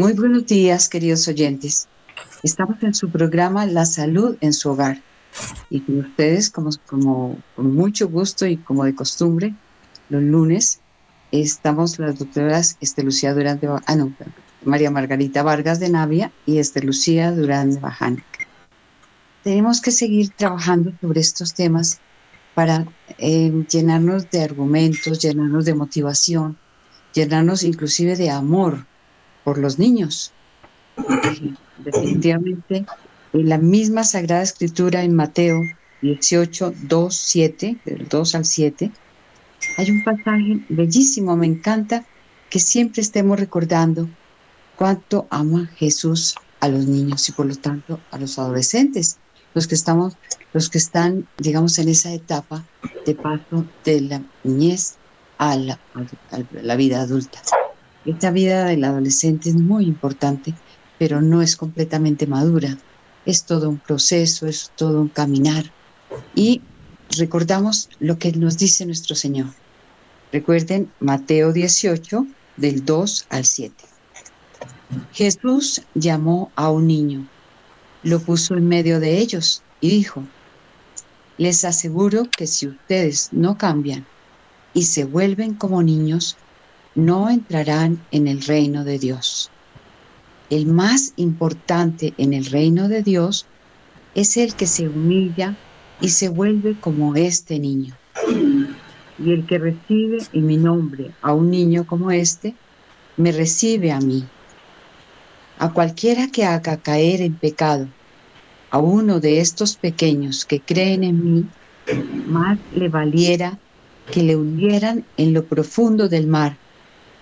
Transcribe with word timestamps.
Muy 0.00 0.14
buenos 0.14 0.46
días, 0.46 0.88
queridos 0.88 1.28
oyentes. 1.28 1.86
Estamos 2.42 2.82
en 2.82 2.94
su 2.94 3.10
programa 3.10 3.66
La 3.66 3.84
Salud 3.84 4.34
en 4.40 4.54
su 4.54 4.70
Hogar. 4.70 5.02
Y 5.68 5.80
con 5.80 5.98
ustedes, 5.98 6.48
como, 6.48 6.70
con 7.54 7.74
mucho 7.74 8.08
gusto 8.08 8.46
y 8.46 8.56
como 8.56 8.86
de 8.86 8.94
costumbre, 8.94 9.54
los 10.08 10.22
lunes 10.22 10.80
estamos 11.32 11.98
las 11.98 12.18
doctoras 12.18 12.78
Estelucía 12.80 13.34
Durán 13.34 13.60
de 13.60 13.68
ah, 13.68 13.94
no, 13.94 14.10
María 14.64 14.90
Margarita 14.90 15.42
Vargas 15.42 15.80
de 15.80 15.90
Navia 15.90 16.32
y 16.46 16.60
Estelucía 16.60 17.30
Durán 17.30 17.72
de 17.72 17.80
Baján. 17.80 18.24
Tenemos 19.44 19.82
que 19.82 19.90
seguir 19.90 20.30
trabajando 20.30 20.94
sobre 21.02 21.20
estos 21.20 21.52
temas 21.52 22.00
para 22.54 22.86
eh, 23.18 23.52
llenarnos 23.70 24.30
de 24.30 24.44
argumentos, 24.44 25.18
llenarnos 25.18 25.66
de 25.66 25.74
motivación, 25.74 26.56
llenarnos 27.12 27.64
inclusive 27.64 28.16
de 28.16 28.30
amor 28.30 28.86
por 29.44 29.58
los 29.58 29.78
niños. 29.78 30.32
Definitivamente, 31.78 32.84
en 33.32 33.48
la 33.48 33.58
misma 33.58 34.04
Sagrada 34.04 34.42
Escritura 34.42 35.02
en 35.02 35.14
Mateo 35.14 35.62
18, 36.02 36.74
2, 36.82 37.16
7, 37.16 37.78
del 37.84 38.08
2 38.08 38.34
al 38.34 38.44
7, 38.44 38.90
hay 39.76 39.90
un 39.90 40.04
pasaje 40.04 40.60
bellísimo, 40.68 41.36
me 41.36 41.46
encanta 41.46 42.04
que 42.48 42.58
siempre 42.58 43.02
estemos 43.02 43.38
recordando 43.38 44.08
cuánto 44.76 45.26
ama 45.30 45.70
Jesús 45.76 46.34
a 46.60 46.68
los 46.68 46.86
niños 46.86 47.28
y 47.28 47.32
por 47.32 47.46
lo 47.46 47.54
tanto 47.54 48.00
a 48.10 48.18
los 48.18 48.38
adolescentes, 48.38 49.18
los 49.54 49.66
que 49.66 49.74
estamos, 49.74 50.16
los 50.52 50.70
que 50.70 50.78
están, 50.78 51.26
digamos, 51.38 51.78
en 51.78 51.88
esa 51.88 52.12
etapa 52.12 52.64
de 53.04 53.14
paso 53.14 53.64
de 53.84 54.00
la 54.02 54.22
niñez 54.44 54.96
a 55.38 55.56
la, 55.56 55.78
a 56.30 56.40
la 56.62 56.76
vida 56.76 57.00
adulta. 57.00 57.40
Esta 58.04 58.30
vida 58.30 58.64
del 58.64 58.84
adolescente 58.84 59.50
es 59.50 59.56
muy 59.56 59.84
importante, 59.84 60.54
pero 60.98 61.20
no 61.20 61.42
es 61.42 61.56
completamente 61.56 62.26
madura. 62.26 62.78
Es 63.26 63.44
todo 63.44 63.68
un 63.68 63.78
proceso, 63.78 64.46
es 64.46 64.72
todo 64.76 65.00
un 65.00 65.08
caminar. 65.08 65.64
Y 66.34 66.62
recordamos 67.18 67.88
lo 67.98 68.18
que 68.18 68.32
nos 68.32 68.56
dice 68.56 68.86
nuestro 68.86 69.14
Señor. 69.14 69.48
Recuerden 70.32 70.90
Mateo 71.00 71.52
18, 71.52 72.26
del 72.56 72.84
2 72.84 73.26
al 73.30 73.44
7. 73.44 73.74
Jesús 75.12 75.82
llamó 75.94 76.50
a 76.56 76.70
un 76.70 76.86
niño, 76.86 77.26
lo 78.02 78.20
puso 78.20 78.54
en 78.54 78.66
medio 78.66 79.00
de 79.00 79.18
ellos 79.18 79.62
y 79.80 79.90
dijo, 79.90 80.22
les 81.38 81.64
aseguro 81.64 82.24
que 82.30 82.46
si 82.46 82.66
ustedes 82.66 83.28
no 83.32 83.56
cambian 83.56 84.06
y 84.74 84.84
se 84.84 85.04
vuelven 85.04 85.54
como 85.54 85.82
niños, 85.82 86.36
no 86.94 87.30
entrarán 87.30 88.00
en 88.10 88.26
el 88.26 88.42
reino 88.42 88.84
de 88.84 88.98
Dios. 88.98 89.50
El 90.48 90.66
más 90.66 91.12
importante 91.16 92.14
en 92.18 92.32
el 92.32 92.46
reino 92.46 92.88
de 92.88 93.02
Dios 93.02 93.46
es 94.14 94.36
el 94.36 94.54
que 94.54 94.66
se 94.66 94.88
humilla 94.88 95.56
y 96.00 96.08
se 96.08 96.28
vuelve 96.28 96.76
como 96.80 97.14
este 97.14 97.58
niño. 97.60 97.94
Y 99.18 99.32
el 99.32 99.46
que 99.46 99.58
recibe 99.58 100.18
en 100.32 100.46
mi 100.46 100.56
nombre 100.56 101.12
a 101.22 101.32
un 101.32 101.50
niño 101.50 101.86
como 101.86 102.10
este, 102.10 102.54
me 103.16 103.30
recibe 103.32 103.92
a 103.92 104.00
mí. 104.00 104.24
A 105.58 105.72
cualquiera 105.72 106.28
que 106.28 106.44
haga 106.44 106.78
caer 106.78 107.20
en 107.20 107.34
pecado 107.34 107.86
a 108.70 108.78
uno 108.78 109.20
de 109.20 109.40
estos 109.40 109.76
pequeños 109.76 110.44
que 110.44 110.60
creen 110.60 111.04
en 111.04 111.34
mí, 111.34 111.44
más 112.26 112.58
le 112.74 112.88
valiera 112.88 113.58
que 114.10 114.22
le 114.22 114.36
hundieran 114.36 115.04
en 115.16 115.34
lo 115.34 115.44
profundo 115.44 116.08
del 116.08 116.26
mar 116.26 116.56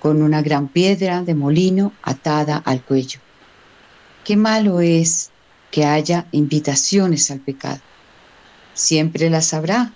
con 0.00 0.22
una 0.22 0.42
gran 0.42 0.68
piedra 0.68 1.22
de 1.22 1.34
molino 1.34 1.92
atada 2.02 2.62
al 2.64 2.82
cuello. 2.82 3.20
Qué 4.24 4.36
malo 4.36 4.80
es 4.80 5.30
que 5.70 5.84
haya 5.84 6.26
invitaciones 6.32 7.30
al 7.30 7.40
pecado. 7.40 7.80
Siempre 8.74 9.28
las 9.30 9.54
habrá, 9.54 9.92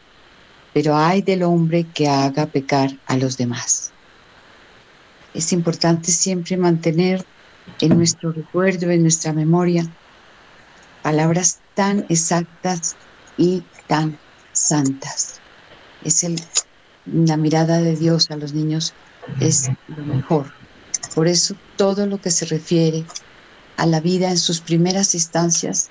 pero 0.72 0.96
hay 0.96 1.22
del 1.22 1.42
hombre 1.42 1.86
que 1.94 2.08
haga 2.08 2.46
pecar 2.46 2.90
a 3.06 3.16
los 3.16 3.36
demás. 3.36 3.92
Es 5.34 5.52
importante 5.52 6.10
siempre 6.10 6.56
mantener 6.56 7.24
en 7.80 7.96
nuestro 7.96 8.32
recuerdo, 8.32 8.90
en 8.90 9.02
nuestra 9.02 9.32
memoria, 9.32 9.86
palabras 11.02 11.60
tan 11.74 12.04
exactas 12.08 12.96
y 13.36 13.62
tan 13.86 14.18
santas. 14.52 15.40
Es 16.04 16.24
el, 16.24 16.40
la 17.06 17.36
mirada 17.36 17.80
de 17.80 17.96
Dios 17.96 18.30
a 18.30 18.36
los 18.36 18.52
niños 18.52 18.94
es 19.40 19.70
lo 19.88 20.04
mejor. 20.04 20.52
Por 21.14 21.28
eso 21.28 21.54
todo 21.76 22.06
lo 22.06 22.20
que 22.20 22.30
se 22.30 22.46
refiere 22.46 23.04
a 23.76 23.86
la 23.86 24.00
vida 24.00 24.30
en 24.30 24.38
sus 24.38 24.60
primeras 24.60 25.14
instancias 25.14 25.88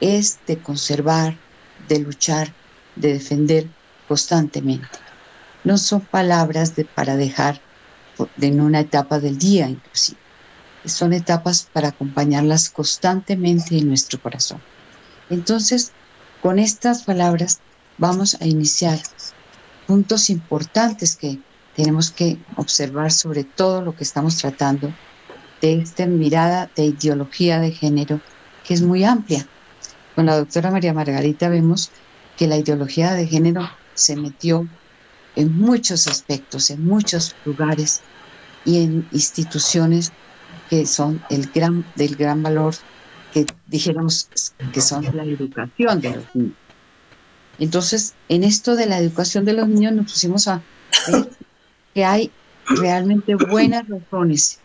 es 0.00 0.38
de 0.46 0.58
conservar, 0.58 1.36
de 1.88 1.98
luchar, 1.98 2.52
de 2.96 3.14
defender 3.14 3.68
constantemente. 4.08 4.88
No 5.64 5.78
son 5.78 6.00
palabras 6.00 6.76
de, 6.76 6.84
para 6.84 7.16
dejar 7.16 7.60
en 8.40 8.60
una 8.60 8.80
etapa 8.80 9.18
del 9.18 9.38
día 9.38 9.68
inclusive. 9.68 10.18
Son 10.84 11.12
etapas 11.12 11.66
para 11.72 11.88
acompañarlas 11.88 12.68
constantemente 12.68 13.78
en 13.78 13.88
nuestro 13.88 14.20
corazón. 14.20 14.60
Entonces, 15.30 15.92
con 16.42 16.58
estas 16.58 17.04
palabras 17.04 17.60
vamos 17.96 18.36
a 18.40 18.46
iniciar 18.46 18.98
puntos 19.86 20.28
importantes 20.28 21.16
que 21.16 21.38
tenemos 21.76 22.10
que 22.10 22.38
observar 22.56 23.12
sobre 23.12 23.44
todo 23.44 23.82
lo 23.82 23.94
que 23.96 24.04
estamos 24.04 24.36
tratando 24.36 24.92
de 25.60 25.80
esta 25.80 26.06
mirada 26.06 26.70
de 26.76 26.84
ideología 26.86 27.58
de 27.60 27.72
género 27.72 28.20
que 28.64 28.74
es 28.74 28.82
muy 28.82 29.04
amplia. 29.04 29.46
Con 30.14 30.26
la 30.26 30.36
doctora 30.36 30.70
María 30.70 30.94
Margarita 30.94 31.48
vemos 31.48 31.90
que 32.36 32.46
la 32.46 32.56
ideología 32.56 33.14
de 33.14 33.26
género 33.26 33.68
se 33.94 34.16
metió 34.16 34.68
en 35.36 35.56
muchos 35.56 36.06
aspectos, 36.06 36.70
en 36.70 36.84
muchos 36.84 37.34
lugares 37.44 38.00
y 38.64 38.82
en 38.82 39.08
instituciones 39.12 40.12
que 40.70 40.86
son 40.86 41.22
el 41.30 41.50
gran, 41.50 41.84
del 41.96 42.16
gran 42.16 42.42
valor 42.42 42.74
que 43.32 43.46
dijéramos 43.66 44.28
que 44.72 44.80
son 44.80 45.04
la 45.14 45.24
educación 45.24 46.00
de 46.00 46.10
los 46.10 46.34
niños. 46.34 46.56
Entonces, 47.58 48.14
en 48.28 48.44
esto 48.44 48.74
de 48.76 48.86
la 48.86 48.98
educación 48.98 49.44
de 49.44 49.52
los 49.52 49.68
niños 49.68 49.92
nos 49.92 50.12
pusimos 50.12 50.48
a 50.48 50.62
ver 51.08 51.28
que 51.94 52.04
hay 52.04 52.30
realmente 52.66 53.34
buenas 53.50 53.88
razones, 53.88 54.58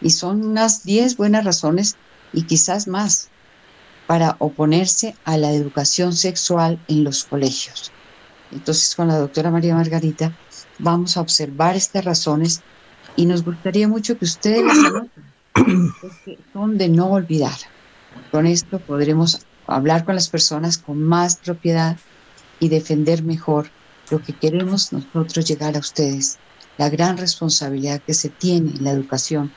y 0.00 0.10
son 0.10 0.44
unas 0.44 0.84
10 0.84 1.16
buenas 1.16 1.44
razones 1.44 1.96
y 2.32 2.42
quizás 2.42 2.86
más, 2.86 3.30
para 4.06 4.36
oponerse 4.38 5.16
a 5.24 5.38
la 5.38 5.52
educación 5.52 6.12
sexual 6.12 6.78
en 6.88 7.04
los 7.04 7.24
colegios. 7.24 7.90
Entonces, 8.52 8.94
con 8.94 9.08
la 9.08 9.18
doctora 9.18 9.50
María 9.50 9.74
Margarita 9.74 10.36
vamos 10.78 11.16
a 11.16 11.22
observar 11.22 11.74
estas 11.74 12.04
razones 12.04 12.60
y 13.16 13.26
nos 13.26 13.44
gustaría 13.44 13.88
mucho 13.88 14.18
que 14.18 14.26
ustedes 14.26 14.64
las 14.64 14.78
anoten, 14.78 15.24
porque 16.00 16.38
son 16.52 16.76
de 16.76 16.88
no 16.88 17.12
olvidar. 17.12 17.56
Con 18.30 18.46
esto 18.46 18.78
podremos 18.78 19.46
hablar 19.66 20.04
con 20.04 20.14
las 20.16 20.28
personas 20.28 20.76
con 20.76 21.02
más 21.02 21.36
propiedad 21.36 21.96
y 22.60 22.68
defender 22.68 23.22
mejor 23.22 23.70
lo 24.10 24.20
que 24.20 24.34
queremos 24.34 24.92
nosotros 24.92 25.46
llegar 25.46 25.76
a 25.76 25.80
ustedes 25.80 26.38
la 26.76 26.90
gran 26.90 27.16
responsabilidad 27.16 28.02
que 28.02 28.14
se 28.14 28.30
tiene 28.30 28.70
en 28.70 28.84
la 28.84 28.90
educación 28.90 29.52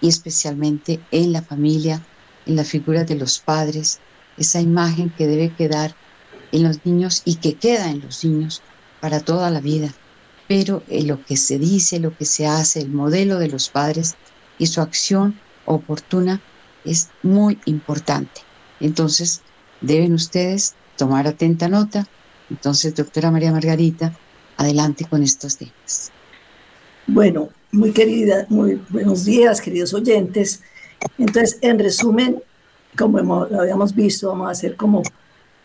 y 0.00 0.08
especialmente 0.08 1.00
en 1.10 1.32
la 1.32 1.42
familia, 1.42 2.06
en 2.46 2.56
la 2.56 2.64
figura 2.64 3.04
de 3.04 3.16
los 3.16 3.40
padres, 3.40 4.00
esa 4.36 4.60
imagen 4.60 5.10
que 5.10 5.26
debe 5.26 5.54
quedar 5.54 5.94
en 6.52 6.62
los 6.62 6.84
niños 6.84 7.22
y 7.24 7.36
que 7.36 7.58
queda 7.58 7.90
en 7.90 8.00
los 8.00 8.24
niños 8.24 8.62
para 9.00 9.20
toda 9.20 9.50
la 9.50 9.60
vida. 9.60 9.94
Pero 10.46 10.82
en 10.88 11.08
lo 11.08 11.22
que 11.24 11.36
se 11.36 11.58
dice, 11.58 12.00
lo 12.00 12.16
que 12.16 12.24
se 12.24 12.46
hace, 12.46 12.80
el 12.80 12.90
modelo 12.90 13.38
de 13.38 13.48
los 13.48 13.68
padres 13.68 14.14
y 14.56 14.66
su 14.66 14.80
acción 14.80 15.42
oportuna 15.64 16.40
es 16.84 17.10
muy 17.22 17.60
importante. 17.66 18.40
Entonces, 18.80 19.42
deben 19.80 20.14
ustedes 20.14 20.78
tomar 20.96 21.26
atenta 21.26 21.68
nota. 21.68 22.06
Entonces, 22.48 22.94
doctora 22.94 23.30
María 23.30 23.52
Margarita, 23.52 24.18
adelante 24.56 25.04
con 25.06 25.22
estos 25.22 25.58
temas. 25.58 26.14
Bueno, 27.10 27.48
muy 27.72 27.92
querida, 27.92 28.44
muy 28.50 28.82
buenos 28.90 29.24
días, 29.24 29.62
queridos 29.62 29.94
oyentes. 29.94 30.62
Entonces, 31.16 31.58
en 31.62 31.78
resumen, 31.78 32.42
como 32.98 33.46
lo 33.46 33.60
habíamos 33.62 33.94
visto, 33.94 34.28
vamos 34.28 34.48
a 34.48 34.50
hacer 34.50 34.76
como 34.76 35.02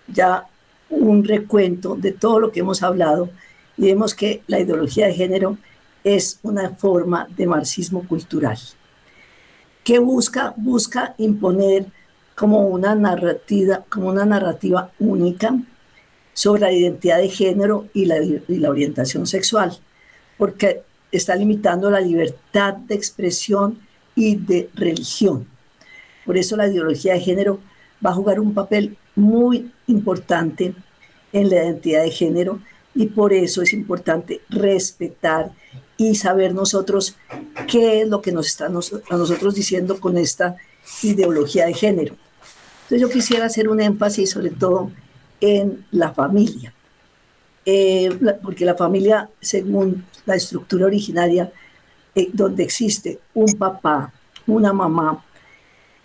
ya 0.07 0.47
un 0.89 1.25
recuento 1.25 1.97
de 1.97 2.13
todo 2.13 2.39
lo 2.39 2.49
que 2.53 2.61
hemos 2.61 2.81
hablado. 2.81 3.29
Y 3.77 3.87
vemos 3.87 4.15
que 4.15 4.41
la 4.47 4.61
ideología 4.61 5.07
de 5.07 5.15
género 5.15 5.57
es 6.05 6.39
una 6.43 6.69
forma 6.69 7.27
de 7.35 7.45
marxismo 7.45 8.07
cultural. 8.07 8.57
Que 9.83 9.99
busca 9.99 10.53
busca 10.55 11.13
imponer 11.17 11.87
como 12.35 12.67
una 12.67 12.95
narrativa 12.95 13.83
como 13.89 14.07
una 14.07 14.25
narrativa 14.25 14.91
única 14.97 15.53
sobre 16.33 16.61
la 16.61 16.71
identidad 16.71 17.17
de 17.17 17.27
género 17.27 17.89
y 17.93 18.05
la, 18.05 18.23
y 18.23 18.41
la 18.47 18.69
orientación 18.69 19.27
sexual. 19.27 19.77
Porque 20.37 20.83
está 21.17 21.35
limitando 21.35 21.89
la 21.89 22.01
libertad 22.01 22.73
de 22.73 22.95
expresión 22.95 23.79
y 24.15 24.35
de 24.35 24.69
religión. 24.73 25.47
Por 26.25 26.37
eso 26.37 26.57
la 26.57 26.67
ideología 26.67 27.13
de 27.13 27.19
género 27.19 27.59
va 28.05 28.11
a 28.11 28.15
jugar 28.15 28.39
un 28.39 28.53
papel 28.53 28.97
muy 29.15 29.71
importante 29.87 30.73
en 31.31 31.49
la 31.49 31.55
identidad 31.57 32.03
de 32.03 32.11
género 32.11 32.59
y 32.95 33.07
por 33.07 33.33
eso 33.33 33.61
es 33.61 33.73
importante 33.73 34.41
respetar 34.49 35.51
y 35.97 36.15
saber 36.15 36.53
nosotros 36.53 37.15
qué 37.67 38.01
es 38.01 38.07
lo 38.07 38.21
que 38.21 38.31
nos 38.31 38.47
está 38.47 38.65
a 38.65 39.17
nosotros 39.17 39.55
diciendo 39.55 39.99
con 39.99 40.17
esta 40.17 40.57
ideología 41.01 41.65
de 41.65 41.73
género. 41.73 42.15
Entonces 42.83 43.01
yo 43.01 43.09
quisiera 43.09 43.45
hacer 43.45 43.69
un 43.69 43.81
énfasis 43.81 44.31
sobre 44.31 44.49
todo 44.49 44.91
en 45.39 45.85
la 45.91 46.13
familia, 46.13 46.73
eh, 47.65 48.09
porque 48.41 48.65
la 48.65 48.75
familia, 48.75 49.29
según 49.41 50.05
la 50.25 50.35
estructura 50.35 50.85
originaria, 50.85 51.51
eh, 52.15 52.29
donde 52.33 52.63
existe 52.63 53.19
un 53.33 53.53
papá, 53.53 54.13
una 54.47 54.73
mamá, 54.73 55.23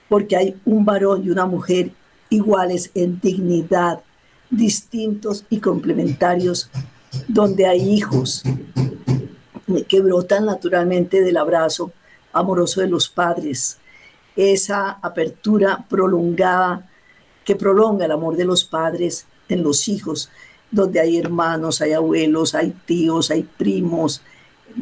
porque 0.08 0.36
hay 0.36 0.56
un 0.64 0.84
varón 0.84 1.24
y 1.24 1.30
una 1.30 1.46
mujer 1.46 1.92
iguales 2.30 2.90
en 2.94 3.20
dignidad, 3.20 4.02
distintos 4.50 5.44
y 5.50 5.60
complementarios, 5.60 6.70
donde 7.26 7.66
hay 7.66 7.80
hijos 7.90 8.42
que 9.88 10.00
brotan 10.00 10.46
naturalmente 10.46 11.20
del 11.20 11.36
abrazo 11.36 11.92
amoroso 12.32 12.80
de 12.80 12.88
los 12.88 13.08
padres, 13.08 13.78
esa 14.36 14.90
apertura 15.02 15.84
prolongada 15.88 16.88
que 17.44 17.56
prolonga 17.56 18.04
el 18.04 18.12
amor 18.12 18.36
de 18.36 18.44
los 18.44 18.64
padres 18.64 19.26
en 19.48 19.62
los 19.62 19.88
hijos, 19.88 20.30
donde 20.70 21.00
hay 21.00 21.18
hermanos, 21.18 21.80
hay 21.80 21.92
abuelos, 21.92 22.54
hay 22.54 22.74
tíos, 22.84 23.30
hay 23.30 23.42
primos, 23.42 24.22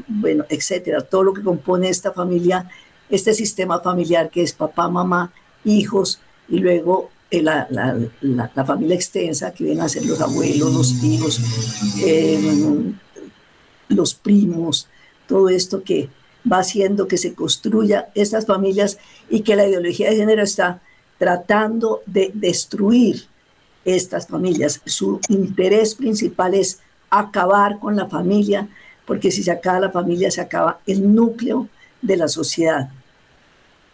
bueno, 0.09 0.45
etcétera, 0.49 1.01
todo 1.01 1.23
lo 1.23 1.35
que 1.35 1.43
compone 1.43 1.89
esta 1.89 2.13
familia, 2.13 2.69
este 3.09 3.35
sistema 3.35 3.81
familiar 3.81 4.31
que 4.31 4.43
es 4.43 4.53
papá, 4.53 4.89
mamá, 4.89 5.33
hijos 5.65 6.21
y 6.49 6.59
luego 6.59 7.11
eh, 7.31 7.43
la, 7.43 7.67
la, 7.71 8.65
familia 8.65 8.95
extensa 8.95 9.53
que 9.53 9.65
vienen 9.65 9.83
a 9.83 9.89
ser 9.89 10.05
los 10.07 10.21
abuelos, 10.21 10.73
los 10.73 11.01
tíos, 11.01 11.41
eh, 12.05 12.93
los 13.89 14.15
primos, 14.15 14.89
todo 15.27 15.49
esto 15.49 15.83
que 15.83 16.09
va 16.51 16.59
haciendo 16.59 17.09
que 17.09 17.19
se 17.19 17.35
construya 17.35 18.11
estas 18.15 18.47
familias 18.47 18.99
y 19.29 19.41
que 19.41 19.57
la 19.57 19.67
ideología 19.67 20.11
de 20.11 20.17
género 20.17 20.43
está 20.43 20.81
tratando 21.19 22.03
de 22.07 22.31
destruir 22.35 23.27
estas 23.87 24.27
familias. 24.27 24.83
Su 24.85 25.21
interés 25.29 25.95
principal 25.95 26.55
es 26.55 26.81
acabar 27.09 27.79
con 27.79 27.97
la 27.97 28.07
familia, 28.07 28.69
porque 29.07 29.31
si 29.31 29.43
se 29.43 29.53
acaba 29.53 29.81
la 29.81 29.91
familia 29.91 30.31
se 30.31 30.41
acaba 30.41 30.81
el 30.87 31.15
núcleo 31.15 31.69
de 32.03 32.17
la 32.17 32.29
sociedad. 32.29 32.91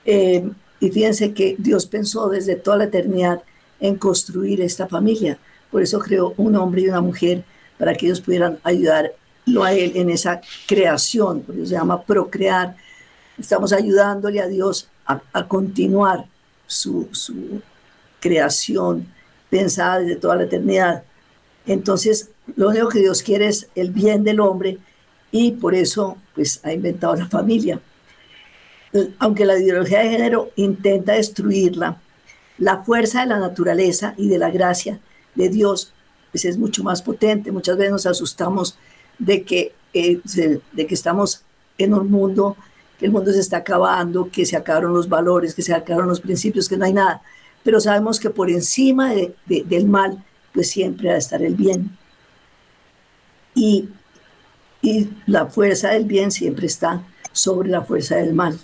Eh, 0.04 0.48
y 0.80 0.90
fíjense 0.90 1.32
que 1.32 1.54
Dios 1.58 1.86
pensó 1.86 2.28
desde 2.28 2.56
toda 2.56 2.78
la 2.78 2.84
eternidad 2.84 3.42
en 3.78 3.96
construir 3.96 4.62
esta 4.62 4.88
familia. 4.88 5.38
Por 5.70 5.82
eso 5.82 5.98
creó 5.98 6.34
un 6.38 6.56
hombre 6.56 6.82
y 6.82 6.88
una 6.88 7.02
mujer 7.02 7.44
para 7.78 7.94
que 7.94 8.06
ellos 8.06 8.20
pudieran 8.20 8.58
ayudarlo 8.64 9.62
a 9.62 9.72
Él 9.72 9.92
en 9.94 10.08
esa 10.08 10.40
creación, 10.66 11.42
por 11.42 11.54
se 11.56 11.74
llama 11.74 12.02
procrear. 12.02 12.76
Estamos 13.38 13.72
ayudándole 13.72 14.40
a 14.40 14.46
Dios 14.46 14.88
a, 15.04 15.46
continuar 15.46 16.26
su, 16.66 17.08
su 17.12 17.60
creación 18.20 19.06
pensada 19.52 20.00
desde 20.00 20.16
toda 20.16 20.34
la 20.34 20.44
eternidad. 20.44 21.04
Entonces, 21.66 22.30
lo 22.56 22.70
único 22.70 22.88
que 22.88 22.98
Dios 22.98 23.22
quiere 23.22 23.46
es 23.46 23.68
el 23.76 23.92
bien 23.92 24.24
del 24.24 24.40
hombre 24.40 24.78
y 25.30 25.52
por 25.52 25.76
eso 25.76 26.16
pues 26.34 26.58
ha 26.64 26.72
inventado 26.72 27.14
la 27.14 27.28
familia 27.28 27.80
aunque 29.18 29.44
la 29.44 29.58
ideología 29.58 30.00
de 30.00 30.10
género 30.10 30.50
intenta 30.56 31.14
destruirla, 31.14 32.00
la 32.58 32.82
fuerza 32.84 33.22
de 33.22 33.26
la 33.26 33.38
naturaleza 33.38 34.14
y 34.16 34.28
de 34.28 34.38
la 34.38 34.50
gracia 34.50 35.00
de 35.34 35.48
Dios 35.48 35.92
pues 36.30 36.44
es 36.44 36.58
mucho 36.58 36.82
más 36.82 37.02
potente. 37.02 37.52
Muchas 37.52 37.76
veces 37.76 37.92
nos 37.92 38.06
asustamos 38.06 38.78
de 39.18 39.42
que, 39.42 39.74
eh, 39.92 40.20
de 40.72 40.86
que 40.86 40.94
estamos 40.94 41.42
en 41.76 41.94
un 41.94 42.10
mundo, 42.10 42.56
que 42.98 43.06
el 43.06 43.12
mundo 43.12 43.32
se 43.32 43.40
está 43.40 43.58
acabando, 43.58 44.30
que 44.30 44.46
se 44.46 44.56
acabaron 44.56 44.94
los 44.94 45.08
valores, 45.08 45.54
que 45.54 45.62
se 45.62 45.74
acabaron 45.74 46.08
los 46.08 46.20
principios, 46.20 46.68
que 46.68 46.76
no 46.76 46.84
hay 46.84 46.94
nada. 46.94 47.22
Pero 47.62 47.80
sabemos 47.80 48.18
que 48.18 48.30
por 48.30 48.50
encima 48.50 49.12
del 49.46 49.86
mal, 49.86 50.24
pues 50.52 50.70
siempre 50.70 51.08
va 51.08 51.14
a 51.14 51.18
estar 51.18 51.42
el 51.42 51.54
bien. 51.54 51.96
Y, 53.54 53.88
y 54.80 55.08
la 55.26 55.46
fuerza 55.46 55.90
del 55.90 56.04
bien 56.04 56.30
siempre 56.30 56.66
está 56.66 57.02
sobre 57.32 57.70
la 57.70 57.82
fuerza 57.82 58.16
del 58.16 58.34
mal. 58.34 58.58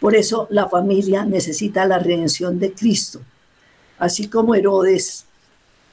Por 0.00 0.14
eso 0.14 0.46
la 0.50 0.68
familia 0.68 1.24
necesita 1.24 1.86
la 1.86 1.98
redención 1.98 2.58
de 2.58 2.72
Cristo. 2.72 3.20
Así 3.98 4.28
como 4.28 4.54
Herodes, 4.54 5.24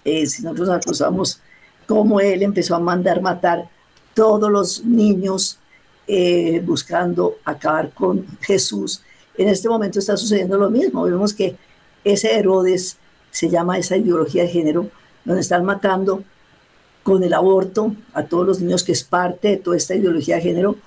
eh, 0.04 0.28
si 0.28 0.44
nosotros 0.44 0.70
acusamos 0.70 1.40
cómo 1.88 2.20
él 2.20 2.44
empezó 2.44 2.76
a 2.76 2.80
mandar 2.80 3.22
matar 3.22 3.70
todos 4.14 4.52
los 4.52 4.86
niños 4.86 5.60
eh, 6.08 6.62
buscando 6.64 7.38
acabar 7.44 7.92
con 7.92 8.26
Jesús, 8.42 9.02
en 9.38 9.50
este 9.50 9.68
momento 9.68 10.00
está 10.00 10.16
sucediendo 10.16 10.58
lo 10.58 10.70
mismo. 10.70 11.04
Vemos 11.04 11.34
que 11.34 11.58
ese 12.06 12.38
Herodes 12.38 12.98
se 13.32 13.50
llama 13.50 13.78
esa 13.78 13.98
ideología 13.98 14.44
de 14.44 14.50
género, 14.50 14.90
donde 15.26 15.42
están 15.42 15.66
matando 15.66 16.24
con 17.04 17.24
el 17.24 17.34
aborto 17.34 17.94
a 18.14 18.24
todos 18.24 18.48
los 18.48 18.62
niños, 18.62 18.84
que 18.84 18.94
es 18.94 19.04
parte 19.04 19.50
de 19.50 19.58
toda 19.58 19.76
esta 19.76 19.96
ideología 19.96 20.38
de 20.38 20.44
género, 20.44 20.78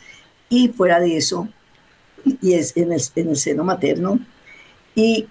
y 0.49 0.69
fuera 0.69 0.99
de 0.99 1.17
eso, 1.17 1.49
y 2.25 2.55
es 2.55 2.76
en 2.76 2.93
el, 2.93 3.03
en 3.17 3.29
el 3.29 3.37
seno 3.37 3.65
materno, 3.65 4.19
y 4.94 5.29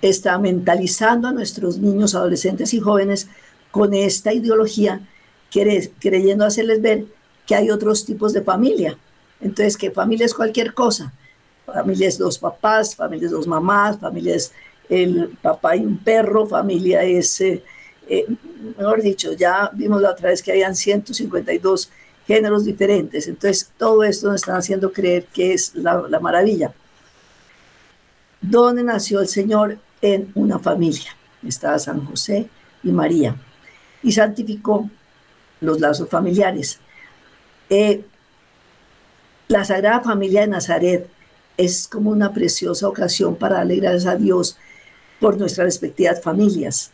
está 0.00 0.38
mentalizando 0.38 1.28
a 1.28 1.32
nuestros 1.32 1.78
niños, 1.78 2.14
adolescentes 2.14 2.72
y 2.72 2.80
jóvenes 2.80 3.28
con 3.70 3.92
esta 3.94 4.32
ideología, 4.32 5.00
creyendo 5.50 6.44
hacerles 6.44 6.80
ver 6.80 7.06
que 7.46 7.54
hay 7.54 7.70
otros 7.70 8.04
tipos 8.04 8.32
de 8.32 8.42
familia. 8.42 8.96
Entonces, 9.40 9.76
que 9.76 9.90
familia 9.90 10.26
es 10.26 10.34
cualquier 10.34 10.74
cosa. 10.74 11.12
Familia 11.66 12.08
es 12.08 12.18
dos 12.18 12.38
papás, 12.38 12.94
familia 12.94 13.26
es 13.26 13.32
dos 13.32 13.46
mamás, 13.46 13.98
familia 13.98 14.36
es 14.36 14.52
el 14.90 15.38
papá 15.40 15.76
y 15.76 15.86
un 15.86 15.98
perro, 15.98 16.46
familia 16.46 17.02
es, 17.04 17.40
eh, 17.40 17.62
mejor 18.76 19.00
dicho, 19.00 19.32
ya 19.32 19.70
vimos 19.72 20.02
la 20.02 20.10
otra 20.10 20.30
vez 20.30 20.42
que 20.42 20.50
habían 20.50 20.74
152 20.74 21.90
géneros 22.26 22.64
diferentes. 22.64 23.28
Entonces, 23.28 23.70
todo 23.78 24.02
esto 24.02 24.26
nos 24.26 24.42
está 24.42 24.56
haciendo 24.56 24.92
creer 24.92 25.26
que 25.32 25.54
es 25.54 25.74
la, 25.76 26.02
la 26.08 26.18
maravilla. 26.20 26.74
¿Dónde 28.40 28.82
nació 28.82 29.20
el 29.20 29.28
Señor? 29.28 29.78
En 30.02 30.32
una 30.34 30.58
familia. 30.58 31.14
Estaba 31.46 31.78
San 31.78 32.04
José 32.06 32.48
y 32.82 32.90
María. 32.90 33.36
Y 34.02 34.12
santificó 34.12 34.88
los 35.60 35.78
lazos 35.78 36.08
familiares. 36.08 36.80
Eh, 37.68 38.02
la 39.48 39.64
Sagrada 39.64 40.00
Familia 40.00 40.40
de 40.40 40.48
Nazaret 40.48 41.10
es 41.56 41.86
como 41.86 42.10
una 42.10 42.32
preciosa 42.32 42.88
ocasión 42.88 43.36
para 43.36 43.56
darle 43.56 43.76
gracias 43.76 44.06
a 44.06 44.16
Dios 44.16 44.56
por 45.20 45.38
nuestras 45.38 45.66
respectivas 45.66 46.22
familias, 46.22 46.90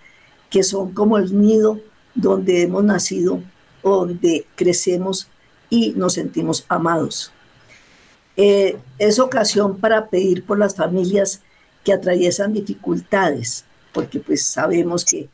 que 0.51 0.63
son 0.63 0.93
como 0.93 1.19
el 1.19 1.39
nido 1.39 1.81
donde 2.15 2.63
hemos 2.63 2.85
nacido 2.85 3.41
donde 3.83 4.47
crecemos 4.57 5.29
y 5.71 5.93
nos 5.93 6.15
sentimos 6.15 6.65
amados. 6.69 7.33
Eh, 8.37 8.77
es 8.99 9.19
ocasión 9.19 9.79
para 9.79 10.09
pedir 10.09 10.45
por 10.45 10.59
las 10.59 10.75
familias 10.75 11.43
que 11.85 11.93
atraviesan 11.93 12.53
dificultades, 12.53 13.65
porque 13.93 14.21
pues 14.21 14.45
sabemos 14.45 15.05
que 15.05 15.29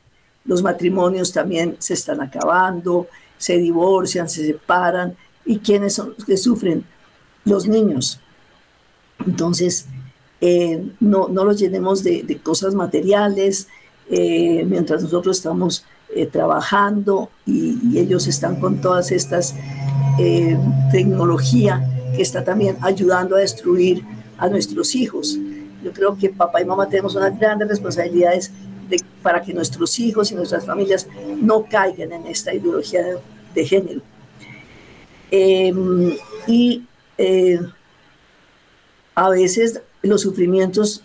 los 0.45 0.63
matrimonios 0.63 1.33
también 1.33 1.77
se 1.79 1.95
están 1.95 2.21
acabando, 2.21 3.09
se 3.39 3.57
divorcian, 3.57 4.29
se 4.29 4.47
separan, 4.47 5.17
y 5.45 5.59
quienes 5.59 5.95
son 5.95 6.15
los 6.17 6.25
que 6.25 6.37
sufren, 6.37 6.85
los 7.45 7.67
niños. 7.67 8.21
Entonces, 9.27 9.87
eh, 10.45 10.83
no, 10.99 11.29
no 11.29 11.45
los 11.45 11.57
llenemos 11.57 12.03
de, 12.03 12.41
cosas 12.43 12.75
materiales, 12.75 13.69
eh, 14.11 14.65
mientras 14.67 15.01
nosotros 15.01 15.37
estamos 15.37 15.85
eh, 16.13 16.27
trabajando 16.27 17.31
y, 17.47 17.97
ellos 17.97 18.27
están 18.27 18.59
con 18.59 18.81
todas 18.81 19.13
estas 19.13 19.55
tecnología 20.91 21.89
que 22.15 22.21
está 22.21 22.45
también 22.45 22.77
ayudando 22.83 23.37
a 23.37 23.39
destruir 23.39 24.05
a 24.37 24.49
nuestros 24.49 24.97
hijos. 24.97 25.39
Yo 25.83 25.93
creo 25.93 26.19
que 26.19 26.29
papá 26.29 26.61
y 26.61 26.65
mamá 26.65 26.89
tenemos 26.89 27.15
unas 27.15 27.39
grandes 27.39 27.69
responsabilidades 27.69 28.51
de, 28.91 29.01
para 29.23 29.41
que 29.41 29.55
nuestros 29.55 29.99
hijos 30.01 30.33
y 30.33 30.35
nuestras 30.35 30.67
familias 30.67 31.07
no 31.41 31.65
caigan 31.71 32.13
en 32.13 32.27
esta 32.27 32.53
ideología 32.53 33.03
de, 33.55 33.65
género. 33.65 34.01
Em, 35.31 36.17
y 36.49 36.85
a 39.15 39.29
veces 39.31 39.81
los 40.03 40.23
sufrimientos 40.23 41.03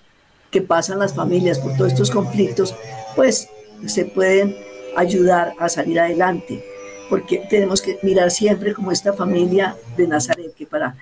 que 0.52 0.62
pasan 0.62 1.00
las 1.00 1.14
familias 1.14 1.60
por 1.60 1.76
todos 1.76 1.92
estos 1.92 2.12
conflictos, 2.12 2.76
pues 3.16 3.50
se 3.86 4.06
pueden 4.06 4.56
ayudar 4.96 5.54
a 5.60 5.70
salir 5.70 6.00
adelante, 6.00 6.64
porque 7.10 7.46
tenemos 7.50 7.82
que 7.82 8.00
mirar 8.02 8.32
siempre 8.32 8.74
como 8.74 8.92
esta 8.92 9.14
familia 9.14 9.76
de 9.96 10.08
Nazaret, 10.08 10.54
que 10.56 10.66
para 10.66 10.96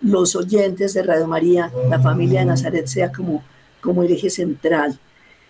los 0.00 0.36
oyentes 0.36 0.94
de 0.94 1.02
Radio 1.02 1.26
María, 1.26 1.72
la 1.88 1.98
familia 1.98 2.40
de 2.40 2.46
Nazaret 2.46 2.86
sea 2.86 3.10
como, 3.10 3.42
como 3.80 4.02
el 4.02 4.12
eje 4.12 4.30
central, 4.30 4.98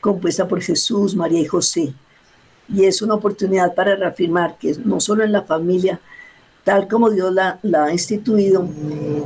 compuesta 0.00 0.46
por 0.46 0.62
Jesús, 0.62 1.14
María 1.14 1.40
y 1.40 1.46
José. 1.46 1.92
Y 2.68 2.84
es 2.84 3.02
una 3.02 3.14
oportunidad 3.14 3.74
para 3.74 3.96
reafirmar 3.96 4.58
que 4.58 4.74
no 4.84 5.00
solo 5.00 5.24
en 5.24 5.32
la 5.32 5.42
familia, 5.42 6.00
tal 6.68 6.86
como 6.86 7.08
Dios 7.08 7.32
la, 7.32 7.58
ha 7.82 7.90
instituido, 7.90 8.68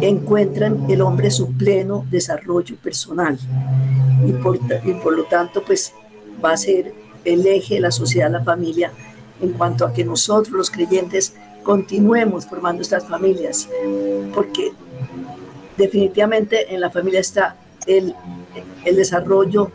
encuentran 0.00 0.88
el 0.88 1.00
hombre 1.00 1.28
su 1.28 1.50
pleno 1.52 2.06
desarrollo 2.08 2.76
personal. 2.76 3.36
Y 4.24 4.30
por, 4.34 4.60
y 4.84 4.92
por 5.02 5.16
lo 5.16 5.24
tanto, 5.24 5.60
pues 5.64 5.92
va 6.42 6.52
a 6.52 6.56
ser 6.56 6.94
el 7.24 7.44
eje 7.44 7.74
de 7.74 7.80
la 7.80 7.90
sociedad, 7.90 8.30
la 8.30 8.44
familia, 8.44 8.92
en 9.40 9.54
cuanto 9.54 9.84
a 9.84 9.92
que 9.92 10.04
nosotros 10.04 10.56
los 10.56 10.70
creyentes 10.70 11.34
continuemos 11.64 12.46
formando 12.46 12.80
estas 12.80 13.08
familias, 13.08 13.68
porque 14.32 14.70
definitivamente 15.76 16.72
en 16.72 16.80
la 16.80 16.90
familia 16.90 17.18
está 17.18 17.56
el, 17.88 18.14
el 18.84 18.94
desarrollo 18.94 19.72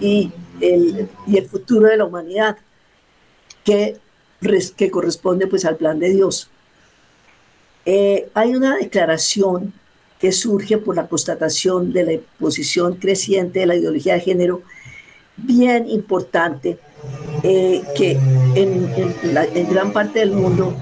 y 0.00 0.32
el, 0.58 1.06
y 1.26 1.36
el 1.36 1.46
futuro 1.50 1.86
de 1.86 1.98
la 1.98 2.06
humanidad, 2.06 2.56
que, 3.62 3.98
que 4.74 4.90
corresponde 4.90 5.46
pues 5.46 5.66
al 5.66 5.76
plan 5.76 5.98
de 5.98 6.08
Dios. 6.08 6.48
Eh, 7.86 8.30
hay 8.34 8.54
una 8.54 8.76
declaración 8.76 9.72
que 10.18 10.32
surge 10.32 10.78
por 10.78 10.96
la 10.96 11.06
constatación 11.06 11.92
de 11.92 12.04
la 12.04 12.20
posición 12.38 12.94
creciente 12.94 13.60
de 13.60 13.66
la 13.66 13.76
ideología 13.76 14.14
de 14.14 14.20
género, 14.20 14.62
bien 15.36 15.88
importante, 15.88 16.78
eh, 17.42 17.82
que 17.96 18.12
en, 18.54 18.90
en 19.24 19.70
gran 19.70 19.92
parte 19.92 20.20
del 20.20 20.32
mundo 20.32 20.74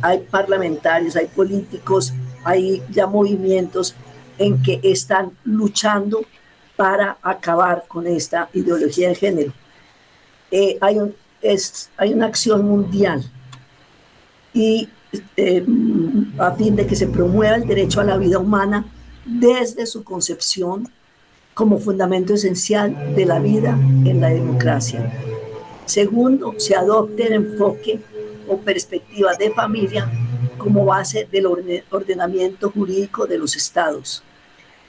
hay 0.00 0.20
parlamentarios, 0.30 1.16
hay 1.16 1.26
políticos, 1.26 2.14
hay 2.44 2.82
ya 2.90 3.06
movimientos 3.06 3.94
en 4.38 4.62
que 4.62 4.80
están 4.82 5.32
luchando 5.44 6.24
para 6.76 7.16
acabar 7.22 7.84
con 7.88 8.06
esta 8.06 8.48
ideología 8.52 9.08
de 9.08 9.14
género. 9.14 9.52
Eh, 10.50 10.78
hay, 10.80 10.98
un, 10.98 11.14
es, 11.42 11.90
hay 11.96 12.12
una 12.12 12.26
acción 12.26 12.64
mundial 12.64 13.24
y 14.54 14.88
eh, 15.36 15.64
a 16.38 16.52
fin 16.52 16.76
de 16.76 16.86
que 16.86 16.96
se 16.96 17.06
promueva 17.06 17.56
el 17.56 17.66
derecho 17.66 18.00
a 18.00 18.04
la 18.04 18.16
vida 18.16 18.38
humana 18.38 18.86
desde 19.24 19.86
su 19.86 20.04
concepción 20.04 20.88
como 21.54 21.78
fundamento 21.78 22.34
esencial 22.34 23.14
de 23.14 23.24
la 23.24 23.38
vida 23.38 23.78
en 24.04 24.20
la 24.20 24.28
democracia. 24.28 25.12
Segundo, 25.86 26.54
se 26.58 26.74
adopte 26.74 27.26
el 27.26 27.32
enfoque 27.32 28.00
o 28.48 28.58
perspectiva 28.58 29.34
de 29.34 29.50
familia 29.50 30.10
como 30.58 30.84
base 30.84 31.28
del 31.30 31.46
ordenamiento 31.90 32.70
jurídico 32.70 33.26
de 33.26 33.38
los 33.38 33.56
estados. 33.56 34.22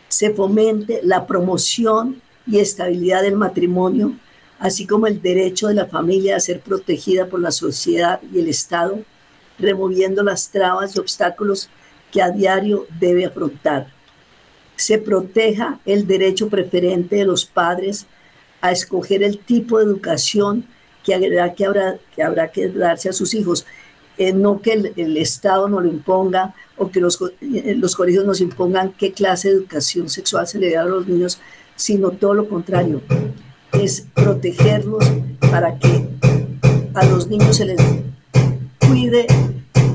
Se 0.07 0.33
fomente 0.33 1.01
la 1.03 1.25
promoción 1.27 2.21
y 2.45 2.59
estabilidad 2.59 3.21
del 3.21 3.35
matrimonio, 3.35 4.13
así 4.59 4.87
como 4.87 5.07
el 5.07 5.21
derecho 5.21 5.67
de 5.67 5.75
la 5.75 5.85
familia 5.85 6.35
a 6.35 6.39
ser 6.39 6.61
protegida 6.61 7.27
por 7.27 7.39
la 7.39 7.51
sociedad 7.51 8.19
y 8.33 8.39
el 8.39 8.47
Estado, 8.47 8.99
removiendo 9.59 10.23
las 10.23 10.49
trabas 10.49 10.95
y 10.95 10.99
obstáculos 10.99 11.69
que 12.11 12.21
a 12.21 12.31
diario 12.31 12.87
debe 12.99 13.25
afrontar. 13.25 13.87
Se 14.75 14.97
proteja 14.97 15.79
el 15.85 16.05
derecho 16.05 16.49
preferente 16.49 17.17
de 17.17 17.25
los 17.25 17.45
padres 17.45 18.05
a 18.61 18.71
escoger 18.71 19.23
el 19.23 19.39
tipo 19.39 19.77
de 19.77 19.85
educación 19.85 20.65
que 21.03 21.13
habrá 21.15 21.53
que, 21.53 21.65
que, 22.15 22.23
habrá 22.23 22.51
que 22.51 22.69
darse 22.69 23.09
a 23.09 23.13
sus 23.13 23.33
hijos. 23.33 23.65
Eh, 24.17 24.33
no 24.33 24.61
que 24.61 24.73
el, 24.95 25.17
Estado 25.17 25.69
no 25.69 25.79
lo 25.79 25.87
imponga 25.87 26.55
o 26.75 26.89
que 26.89 26.99
los, 26.99 27.19
eh, 27.41 27.75
los 27.77 27.95
colegios 27.95 28.25
nos 28.25 28.41
impongan 28.41 28.91
qué 28.93 29.13
clase 29.13 29.49
de 29.49 29.55
educación 29.55 30.09
sexual 30.09 30.47
se 30.47 30.57
le 30.57 30.71
da 30.73 30.81
a 30.81 30.85
los 30.85 31.07
niños, 31.07 31.39
sino 31.75 32.09
todo 32.11 32.33
lo 32.33 32.49
contrario, 32.49 33.01
es 33.73 34.07
protegerlos 34.15 35.05
para 35.51 35.77
que 35.77 36.07
a 36.95 37.05
los 37.05 37.27
niños 37.27 37.57
se 37.57 37.65
les 37.65 37.79
cuide 38.87 39.27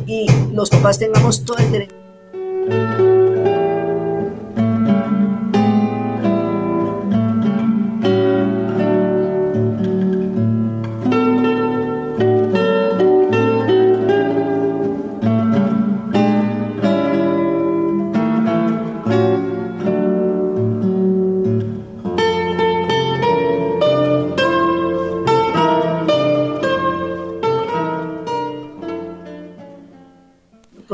y 0.06 0.26
los 0.52 0.70
papás 0.70 0.98
tengamos 0.98 1.44
todo 1.44 1.58
el 1.58 1.72
derecho. 1.72 3.31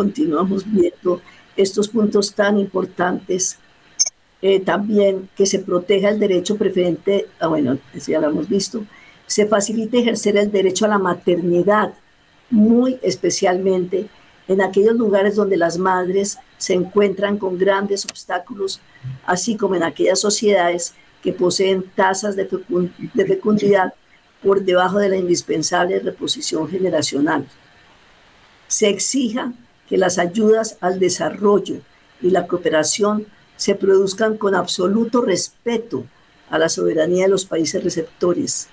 Continuamos 0.09 0.65
viendo 0.65 1.21
estos 1.55 1.87
puntos 1.89 2.33
tan 2.33 2.59
importantes. 2.59 3.59
Eh, 4.41 4.61
también 4.61 5.29
que 5.37 5.45
se 5.45 5.59
proteja 5.59 6.09
el 6.09 6.19
derecho 6.19 6.57
preferente, 6.57 7.27
ah, 7.41 7.49
bueno, 7.49 7.77
ya 8.07 8.21
lo 8.21 8.29
hemos 8.29 8.49
visto, 8.49 8.85
se 9.27 9.47
facilite 9.47 9.99
ejercer 9.99 10.37
el 10.39 10.51
derecho 10.51 10.87
a 10.87 10.89
la 10.89 10.99
maternidad, 10.99 11.93
muy 12.49 12.99
especialmente 13.03 14.07
en 14.47 14.63
aquellos 14.63 14.97
lugares 14.97 15.35
donde 15.35 15.57
las 15.59 15.77
madres 15.77 16.39
se 16.57 16.73
encuentran 16.73 17.37
con 17.37 17.59
grandes 17.59 18.07
obstáculos, 18.07 18.81
así 19.27 19.57
como 19.57 19.75
en 19.75 19.83
aquellas 19.83 20.21
sociedades 20.21 20.95
que 21.23 21.33
poseen 21.33 21.83
tasas 21.95 22.35
de, 22.35 22.49
de 23.13 23.27
fecundidad 23.27 23.93
por 24.43 24.63
debajo 24.63 24.99
de 24.99 25.11
la 25.11 25.17
indispensable 25.17 25.99
reposición 25.99 26.67
generacional. 26.69 27.47
Se 28.69 28.89
exija 28.89 29.53
que 29.89 29.97
las 29.99 30.19
ayudas 30.19 30.77
al 30.81 30.99
desarrollo 30.99 31.77
y 32.21 32.31
la 32.31 32.47
cooperación 32.47 33.27
se 33.57 33.75
produzcan 33.75 34.37
con 34.37 34.55
absoluto 34.55 35.23
respeto 35.23 36.05
a 36.51 36.59
la 36.59 36.69
soberanía 36.69 37.25
de 37.25 37.31
los 37.31 37.45
países 37.45 37.83
receptores. 37.83 38.69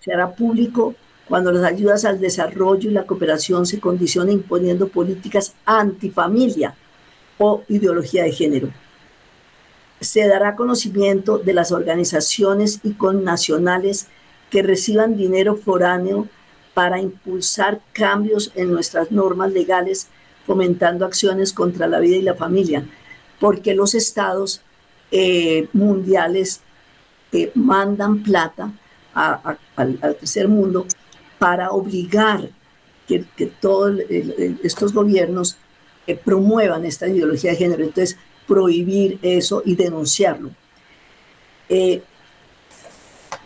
Se 0.00 0.12
hará 0.12 0.34
público 0.34 0.94
cuando 1.28 1.52
las 1.52 1.64
ayudas 1.64 2.04
al 2.04 2.20
desarrollo 2.20 2.88
y 2.88 2.92
la 2.92 3.06
cooperación 3.06 3.66
se 3.66 3.80
condicionen 3.80 4.34
imponiendo 4.34 4.88
políticas 4.88 5.54
antifamilia 5.64 6.74
o 7.38 7.62
ideología 7.68 8.24
de 8.24 8.32
género. 8.32 8.70
Se 10.00 10.26
dará 10.26 10.56
conocimiento 10.56 11.38
de 11.38 11.54
las 11.54 11.72
organizaciones 11.72 12.80
y 12.82 12.92
connacionales 12.92 14.08
que 14.50 14.62
reciban 14.62 15.16
dinero 15.16 15.56
foráneo 15.56 16.28
para 16.74 17.00
impulsar 17.00 17.80
cambios 17.92 18.52
en 18.54 18.70
nuestras 18.70 19.10
normas 19.10 19.52
legales 19.52 20.08
fomentando 20.46 21.04
acciones 21.04 21.52
contra 21.52 21.88
la 21.88 21.98
vida 21.98 22.16
y 22.16 22.22
la 22.22 22.34
familia, 22.34 22.86
porque 23.40 23.74
los 23.74 23.94
estados 23.94 24.62
eh, 25.10 25.68
mundiales 25.72 26.60
eh, 27.32 27.50
mandan 27.54 28.22
plata 28.22 28.72
al, 29.12 29.98
tercer 30.18 30.46
mundo 30.48 30.86
para 31.38 31.70
obligar 31.70 32.48
que, 33.08 33.24
todos 33.60 33.98
estos 34.62 34.92
gobiernos 34.92 35.56
eh, 36.06 36.16
promuevan 36.16 36.84
esta 36.84 37.08
ideología 37.08 37.50
de 37.50 37.56
género. 37.56 37.84
Entonces, 37.84 38.16
prohibir 38.46 39.18
eso 39.22 39.62
y 39.64 39.74
denunciarlo. 39.74 40.50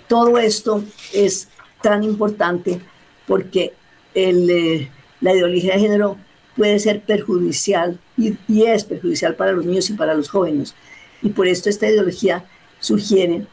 todo 0.07 0.37
esto 0.39 0.85
es 1.15 1.49
tan 1.83 2.05
importante 2.05 2.81
porque 3.27 3.73
la 4.15 5.33
ideología 5.33 5.75
de 5.75 5.81
género 5.81 6.17
puede 6.61 6.79
ser 6.79 7.01
perjudicial 7.01 7.99
y, 8.19 8.37
es 8.65 8.85
perjudicial 8.85 9.35
para 9.35 9.53
los 9.53 9.65
niños 9.65 9.89
y 9.89 9.95
para 9.95 10.13
los 10.13 10.29
jóvenes. 10.29 10.75
Y 11.23 11.31
por 11.31 11.49
esto 11.49 11.71
esta 11.71 11.89
ideología 11.89 12.45
sugiere 12.81 13.47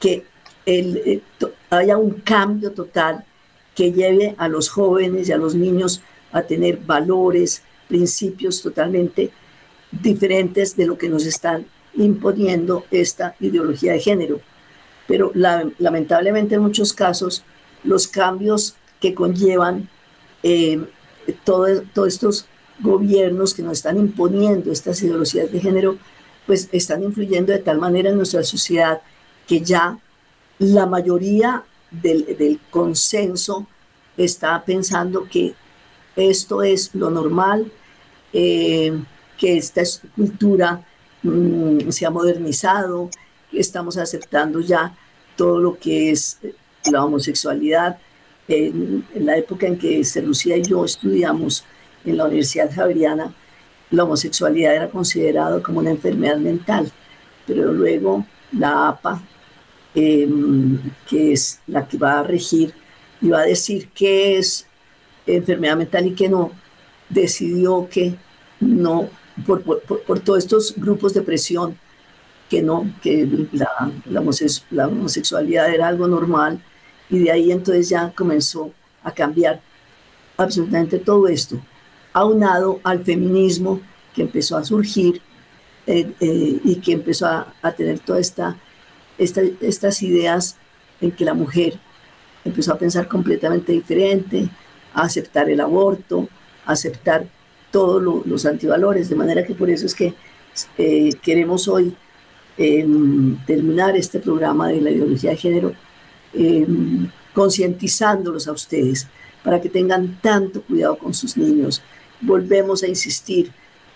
que 0.00 0.24
eh, 0.64 1.20
haya 1.68 1.98
un 1.98 2.12
cambio 2.12 2.72
total 2.72 3.26
que 3.74 3.92
lleve 3.92 4.34
a 4.38 4.48
los 4.48 4.70
jóvenes 4.70 5.28
y 5.28 5.32
a 5.32 5.36
los 5.36 5.54
niños 5.54 6.00
a 6.32 6.44
tener 6.44 6.78
valores, 6.78 7.62
principios 7.88 8.62
totalmente 8.62 9.30
diferentes 9.90 10.76
de 10.78 10.86
lo 10.86 10.96
que 10.96 11.10
nos 11.10 11.26
están 11.26 11.66
imponiendo 11.92 12.86
esta 12.90 13.36
ideología 13.38 13.92
de 13.92 14.00
género. 14.00 14.40
Pero 15.06 15.30
lamentablemente 15.34 16.54
en 16.54 16.62
muchos 16.62 16.94
casos 16.94 17.44
los 17.84 18.08
cambios 18.08 18.76
que 18.98 19.12
conllevan 19.12 19.90
eh, 20.42 20.80
todos 21.32 21.82
estos 22.06 22.46
gobiernos 22.80 23.54
que 23.54 23.62
nos 23.62 23.78
están 23.78 23.96
imponiendo 23.96 24.70
estas 24.70 25.02
ideologías 25.02 25.50
de 25.50 25.60
género, 25.60 25.98
pues 26.46 26.68
están 26.72 27.02
influyendo 27.02 27.52
de 27.52 27.58
tal 27.58 27.78
manera 27.78 28.10
en 28.10 28.16
nuestra 28.16 28.42
sociedad 28.42 29.00
que 29.46 29.60
ya 29.60 29.98
la 30.58 30.86
mayoría 30.86 31.64
del, 31.90 32.60
consenso 32.70 33.66
está 34.16 34.64
pensando 34.64 35.28
que 35.28 35.54
esto 36.14 36.62
es 36.62 36.94
lo 36.94 37.10
normal, 37.10 37.70
eh, 38.32 38.98
que 39.38 39.56
esta 39.58 39.82
cultura 40.14 40.86
mm, 41.22 41.90
se 41.90 42.06
ha 42.06 42.10
modernizado, 42.10 43.10
estamos 43.52 43.98
aceptando 43.98 44.60
ya 44.60 44.96
todo 45.36 45.58
lo 45.58 45.78
que 45.78 46.10
es 46.10 46.38
la 46.90 47.04
homosexualidad. 47.04 47.98
En, 48.48 49.04
la 49.14 49.36
época 49.36 49.66
en 49.66 49.76
que 49.76 50.02
Lucía 50.22 50.56
y 50.56 50.62
yo 50.62 50.84
estudiamos 50.84 51.64
en 52.04 52.16
la 52.16 52.26
Universidad 52.26 52.72
Javeriana, 52.72 53.34
la 53.90 54.04
homosexualidad 54.04 54.74
era 54.74 54.88
considerado 54.88 55.62
como 55.62 55.80
una 55.80 55.90
enfermedad 55.90 56.36
mental, 56.38 56.90
pero 57.46 57.72
luego 57.72 58.24
la 58.52 58.88
APA, 58.88 59.22
em, 59.94 60.78
que 61.08 61.32
es 61.32 61.60
la 61.66 61.86
que 61.86 61.98
va 61.98 62.20
a 62.20 62.22
regir 62.22 62.72
y 63.20 63.28
va 63.28 63.40
a 63.40 63.44
decir 63.44 63.88
qué 63.94 64.38
es 64.38 64.66
enfermedad 65.26 65.76
mental 65.76 66.06
y 66.06 66.14
qué 66.14 66.28
no, 66.28 66.52
decidió 67.08 67.88
que 67.90 68.14
no, 68.60 69.08
por, 69.46 69.62
por, 69.62 70.20
todos 70.20 70.38
estos 70.38 70.74
grupos 70.76 71.14
de 71.14 71.22
presión, 71.22 71.78
que 72.48 72.62
no, 72.62 72.88
que 73.02 73.28
la, 73.52 73.90
la, 74.04 74.20
homosexualidad 74.88 75.72
era 75.74 75.88
algo 75.88 76.06
normal 76.06 76.60
y 77.08 77.18
de 77.18 77.30
ahí 77.30 77.52
entonces 77.52 77.88
ya 77.88 78.12
comenzó 78.14 78.72
a 79.02 79.12
cambiar 79.12 79.60
absolutamente 80.36 80.98
todo 80.98 81.28
esto, 81.28 81.60
aunado 82.12 82.80
al 82.82 83.04
feminismo 83.04 83.80
que 84.14 84.22
empezó 84.22 84.56
a 84.56 84.64
surgir 84.64 85.20
eh, 85.86 86.12
eh, 86.20 86.60
y 86.64 86.76
que 86.76 86.92
empezó 86.92 87.26
a, 87.26 87.72
tener 87.76 88.00
todas 88.00 88.20
esta, 88.20 88.56
estas 89.18 90.02
ideas 90.02 90.56
en 91.00 91.12
que 91.12 91.24
la 91.24 91.34
mujer 91.34 91.78
empezó 92.44 92.72
a 92.72 92.78
pensar 92.78 93.08
completamente 93.08 93.72
diferente, 93.72 94.48
a 94.94 95.02
aceptar 95.02 95.50
el 95.50 95.60
aborto, 95.60 96.28
a 96.64 96.72
aceptar 96.72 97.26
todos 97.70 98.02
los 98.26 98.46
antivalores, 98.46 99.08
de 99.08 99.16
manera 99.16 99.44
que 99.44 99.54
por 99.54 99.68
eso 99.68 99.86
es 99.86 99.94
que 99.94 100.14
eh, 100.78 101.10
queremos 101.22 101.68
hoy 101.68 101.94
em, 102.56 103.36
terminar 103.44 103.96
este 103.96 104.18
programa 104.18 104.68
de 104.68 104.80
la 104.80 104.90
ideología 104.90 105.30
de 105.30 105.36
género 105.36 105.72
em, 106.36 107.08
concientizándolos 107.32 108.48
a 108.48 108.52
ustedes 108.52 109.06
para 109.42 109.60
que 109.60 109.68
tengan 109.68 110.18
tanto 110.20 110.62
cuidado 110.62 110.98
con 110.98 111.14
sus 111.14 111.36
niños. 111.36 111.82
Volvemos 112.20 112.82
a 112.82 112.88
insistir 112.88 113.50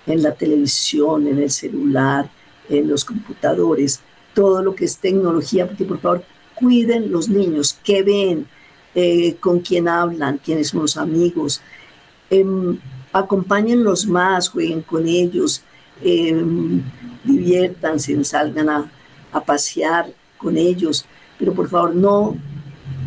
en 0.07 0.23
la 0.23 0.33
televisión, 0.35 1.27
en 1.27 1.39
el 1.39 1.51
celular, 1.51 2.31
en 2.69 2.89
los 2.89 3.05
computadores, 3.05 4.01
todo 4.35 4.63
lo 4.63 4.75
que 4.75 4.85
es 4.85 4.99
tecnología, 4.99 5.67
porque 5.67 5.85
por 5.85 5.99
favor 5.99 6.25
cuiden 6.55 7.11
los 7.11 7.29
niños, 7.29 7.77
qué 7.83 8.03
ven, 8.03 8.47
eh, 8.95 9.37
con 9.41 9.61
quién 9.61 9.89
hablan, 9.89 10.39
quiénes 10.39 10.69
son 10.69 10.83
los 10.83 10.97
amigos. 10.97 11.61
Eh, 12.31 12.45
acompáñenlos 13.13 14.07
más, 14.07 14.49
jueguen 14.49 14.83
con 14.83 15.07
ellos, 15.07 15.63
em, 16.03 16.83
diviértanse, 17.25 18.23
salgan 18.25 18.69
a, 18.69 18.91
pasear 19.47 20.11
con 20.39 20.57
ellos, 20.57 21.05
pero 21.41 21.55
por 21.55 21.69
favor 21.69 21.95
no, 21.97 22.37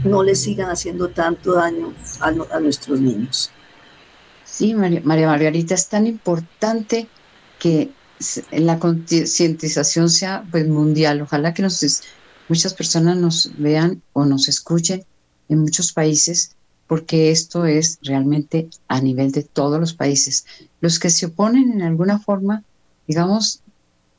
no 0.03 0.23
les 0.23 0.41
sigan 0.41 0.69
haciendo 0.71 1.09
tanto 1.09 1.53
daño 1.53 1.93
a, 2.19 2.59
nuestros 2.59 2.99
niños. 2.99 3.51
Sí, 4.43 4.73
María, 4.73 5.01
María 5.03 5.27
Margarita, 5.27 5.75
es 5.75 5.87
tan 5.87 6.07
importante 6.07 7.07
que 7.59 7.91
la 8.51 8.79
concientización 8.79 10.09
sea 10.09 10.43
pues, 10.49 10.67
mundial. 10.67 11.21
Ojalá 11.21 11.53
que 11.53 11.61
nos 11.61 12.01
muchas 12.49 12.73
personas 12.73 13.17
nos 13.17 13.51
vean 13.57 14.01
o 14.13 14.25
nos 14.25 14.47
escuchen 14.47 15.05
en 15.47 15.59
muchos 15.59 15.93
países 15.93 16.55
porque 16.87 17.31
esto 17.31 17.65
es 17.65 17.99
realmente 18.01 18.69
a 18.87 18.99
nivel 18.99 19.31
de 19.31 19.43
todos 19.43 19.79
los 19.79 19.93
países. 19.93 20.45
Los 20.81 20.99
que 20.99 21.11
se 21.11 21.27
oponen 21.27 21.71
en 21.71 21.81
alguna 21.83 22.19
forma, 22.19 22.63
digamos, 23.07 23.61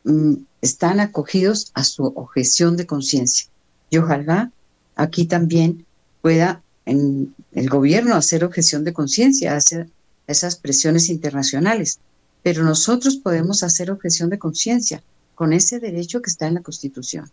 mm, 0.05 0.35
están 0.63 1.01
acogidos 1.01 1.71
a 1.75 1.85
su 1.85 2.05
objeción 2.05 2.77
de 2.77 2.87
conciencia. 2.87 3.49
Y 3.91 3.99
ojalá 3.99 4.51
aquí 4.97 5.27
también 5.27 5.85
pueda 6.23 6.63
en 6.87 7.35
el 7.53 7.69
gobierno 7.69 8.15
hacer 8.15 8.45
objeción 8.45 8.85
de 8.85 8.93
conciencia, 8.93 9.57
hacer 9.57 9.89
esas 10.27 10.57
presiones 10.57 11.09
internacionales. 11.09 12.01
Pero 12.43 12.63
nosotros 12.65 13.17
podemos 13.17 13.63
hacer 13.63 13.91
objeción 13.91 14.31
de 14.31 14.39
conciencia 14.39 15.03
con 15.35 15.53
ese 15.53 15.81
derecho 15.81 16.23
que 16.23 16.31
está 16.31 16.47
en 16.47 16.55
la 16.55 16.63
Constitución. 16.63 17.31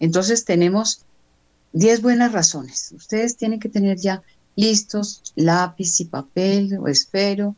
Entonces 0.00 0.44
tenemos 0.44 1.02
10 1.72 2.02
buenas 2.02 2.32
razones. 2.32 2.92
Ustedes 2.96 3.36
tienen 3.36 3.60
que 3.60 3.68
tener 3.68 3.98
ya 3.98 4.22
listos 4.56 5.22
lápiz 5.36 6.00
y 6.00 6.06
papel 6.06 6.78
o 6.78 6.88
esfero 6.88 7.54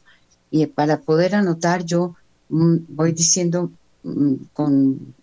y 0.50 0.66
para 0.66 1.00
poder 1.00 1.35
anotar 1.35 1.85
yo 1.85 2.14
mm, 2.50 2.76
voy 2.88 3.12
diciendo 3.12 3.70
mm, 4.03 4.35
con, 4.53 5.14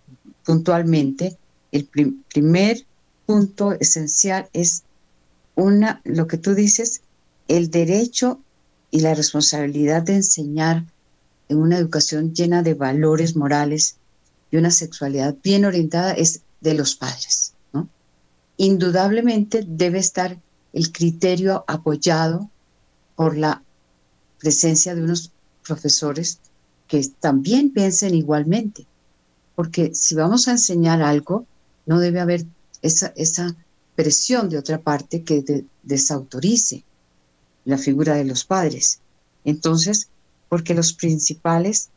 puntualmente 0.44 1.38
el 1.72 1.86
primer 2.34 2.86
punto 3.28 3.74
esencial 3.74 4.50
es 4.54 4.84
una 5.56 6.02
lo 6.04 6.26
que 6.26 6.38
tú 6.38 6.56
dices 6.56 7.02
el 7.48 7.70
derecho 7.70 8.40
y 8.90 9.02
la 9.02 9.14
responsabilidad 9.14 10.02
de 10.02 10.16
enseñar 10.16 10.86
en 11.50 11.58
una 11.58 11.78
educación 11.78 12.34
llena 12.34 12.64
de 12.64 12.74
valores 12.74 13.36
morales 13.36 13.98
y 14.50 14.58
una 14.58 14.72
sexualidad 14.72 15.36
bien 15.44 15.66
orientada 15.66 16.14
es 16.14 16.42
de 16.62 16.74
los 16.74 16.96
padres. 16.96 17.54
Indudablemente 18.60 19.64
debe 19.68 20.00
estar 20.00 20.40
el 20.74 20.92
criterio 20.92 21.64
apoyado 21.68 22.50
por 23.16 23.38
la 23.38 23.62
presencia 24.40 24.96
de 24.96 25.04
unos 25.04 25.32
profesores 25.66 26.40
que 26.88 27.06
también 27.20 27.72
piensen 27.72 28.16
igualmente. 28.16 28.88
Porque 29.56 29.94
si 29.94 30.16
vamos 30.16 30.48
a 30.48 30.52
enseñar 30.52 31.02
algo, 31.02 31.46
no 31.86 32.00
debe 32.00 32.20
haber 32.20 32.46
esa, 32.82 33.14
esa 33.16 33.56
presión 33.96 34.50
de 34.50 34.58
otra 34.58 34.80
parte 34.80 35.24
que 35.24 35.66
desautorice 35.84 36.84
la 37.66 37.78
figura 37.78 38.16
de 38.16 38.26
los 38.26 38.46
padres. 38.46 39.00
Entonces, 39.44 40.10
porque 40.50 40.74
los 40.74 40.94
principales 40.94 41.90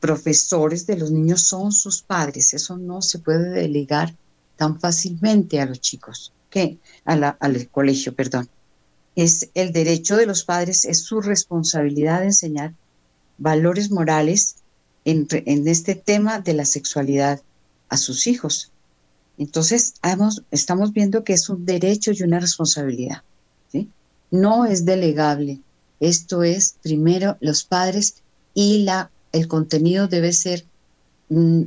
profesores 0.00 0.86
de 0.86 0.96
los 0.96 1.10
niños 1.10 1.42
son 1.42 1.72
sus 1.72 2.02
padres. 2.02 2.54
Eso 2.54 2.76
no 2.76 3.02
se 3.02 3.18
puede 3.18 3.50
delegar 3.50 4.14
tan 4.56 4.80
fácilmente 4.80 5.60
a 5.60 5.66
los 5.66 5.80
chicos, 5.80 6.32
que 6.50 6.78
al 7.04 7.68
colegio, 7.70 8.14
perdón. 8.14 8.48
Es 9.14 9.48
el 9.54 9.72
derecho 9.72 10.16
de 10.16 10.26
los 10.26 10.44
padres, 10.44 10.84
es 10.84 11.02
su 11.02 11.20
responsabilidad 11.20 12.20
de 12.20 12.26
enseñar 12.26 12.74
valores 13.38 13.90
morales 13.90 14.56
en, 15.04 15.26
este 15.68 15.94
tema 15.94 16.40
de 16.40 16.54
la 16.54 16.64
sexualidad 16.64 17.40
a 17.88 17.96
sus 17.96 18.26
hijos. 18.26 18.72
Entonces, 19.38 19.94
estamos 20.50 20.92
viendo 20.92 21.24
que 21.24 21.34
es 21.34 21.48
un 21.48 21.66
derecho 21.66 22.12
y 22.12 22.22
una 22.22 22.40
responsabilidad. 22.40 23.22
No 24.30 24.64
es 24.64 24.84
delegable. 24.84 25.60
Esto 26.00 26.42
es 26.42 26.76
primero 26.82 27.36
los 27.40 27.62
padres 27.64 28.16
y 28.54 28.82
la 28.82 29.10
el 29.32 29.48
contenido 29.48 30.08
debe 30.08 30.32
ser 30.32 30.64
mm, 31.28 31.62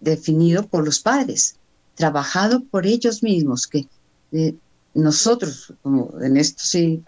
definido 0.00 0.66
por 0.66 0.84
los 0.84 1.00
padres, 1.00 1.56
trabajado 1.94 2.64
por 2.64 2.86
ellos 2.86 3.22
mismos, 3.22 3.66
que 3.66 3.86
eh, 4.32 4.54
nosotros, 4.94 5.72
como 5.82 6.12
en 6.20 6.36
esto 6.36 6.62
sí, 6.64 7.02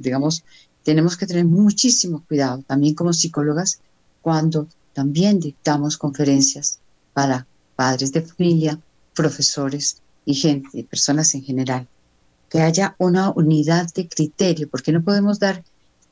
digamos, 0.00 0.44
tenemos 0.82 1.16
que 1.16 1.26
tener 1.26 1.44
muchísimo 1.44 2.24
cuidado, 2.26 2.62
también 2.66 2.94
como 2.94 3.12
psicólogas, 3.12 3.80
cuando 4.22 4.66
también 4.92 5.40
dictamos 5.40 5.96
conferencias 5.96 6.78
para 7.12 7.46
padres 7.80 8.12
de 8.12 8.20
familia, 8.20 8.78
profesores 9.14 10.02
y 10.26 10.34
gente, 10.34 10.84
personas 10.84 11.34
en 11.34 11.42
general, 11.42 11.88
que 12.50 12.60
haya 12.60 12.94
una 12.98 13.30
unidad 13.30 13.86
de 13.94 14.06
criterio, 14.06 14.68
porque 14.68 14.92
no 14.92 15.02
podemos 15.02 15.38
dar 15.38 15.64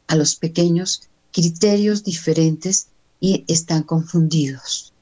a 0.07 0.17
los 0.17 0.37
pequeños 0.37 1.03
criterios 1.31 2.05
diferentes 2.05 2.89
y 3.21 3.45
están 3.49 3.83
confundidos. 3.83 4.95